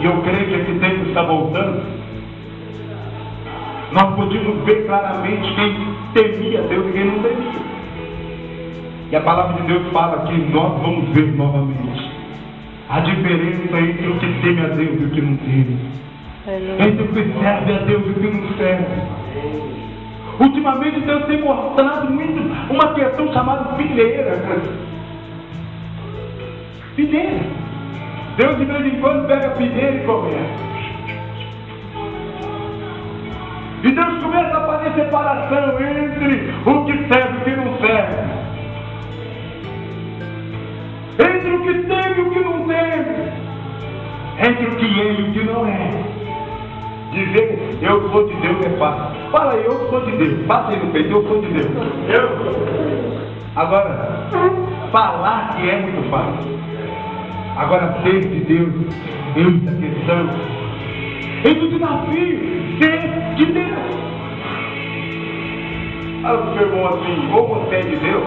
[0.00, 1.82] e eu creio que esse tempo está voltando,
[3.92, 5.76] nós podíamos ver claramente quem
[6.14, 7.69] temia Deus e quem não temia.
[9.10, 12.10] E a palavra de Deus fala que nós vamos ver novamente.
[12.88, 15.78] a diferença entre o que teme a Deus e o que não teme.
[16.78, 18.84] Entre o que serve a Deus e o que não serve.
[20.40, 22.40] Ultimamente Deus tem mostrado muito
[22.72, 24.42] uma questão chamada fileira.
[26.96, 27.40] Fileira.
[28.36, 30.70] Deus de vez em quando pega fileira e começa.
[33.82, 38.39] E Deus começa a fazer separação entre o que serve e o que não serve.
[41.20, 43.32] Entre o que teme e o que não teme.
[44.38, 45.90] Entre o que é e o que não é.
[47.12, 49.30] Dizer eu sou de Deus é fácil.
[49.30, 50.46] Fala aí, eu sou de Deus.
[50.46, 51.66] Passa aí no peito, eu sou de Deus.
[52.08, 53.20] Eu.
[53.56, 54.28] Agora,
[54.92, 56.58] falar que é muito fácil.
[57.56, 58.74] Agora, ser de Deus,
[59.36, 60.30] eis a questão.
[61.44, 64.00] Eis o desafio, ser de Deus.
[66.22, 68.24] Fala pro seu irmão assim, ou você é de Deus,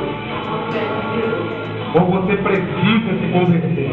[1.93, 3.89] ou você precisa se converter.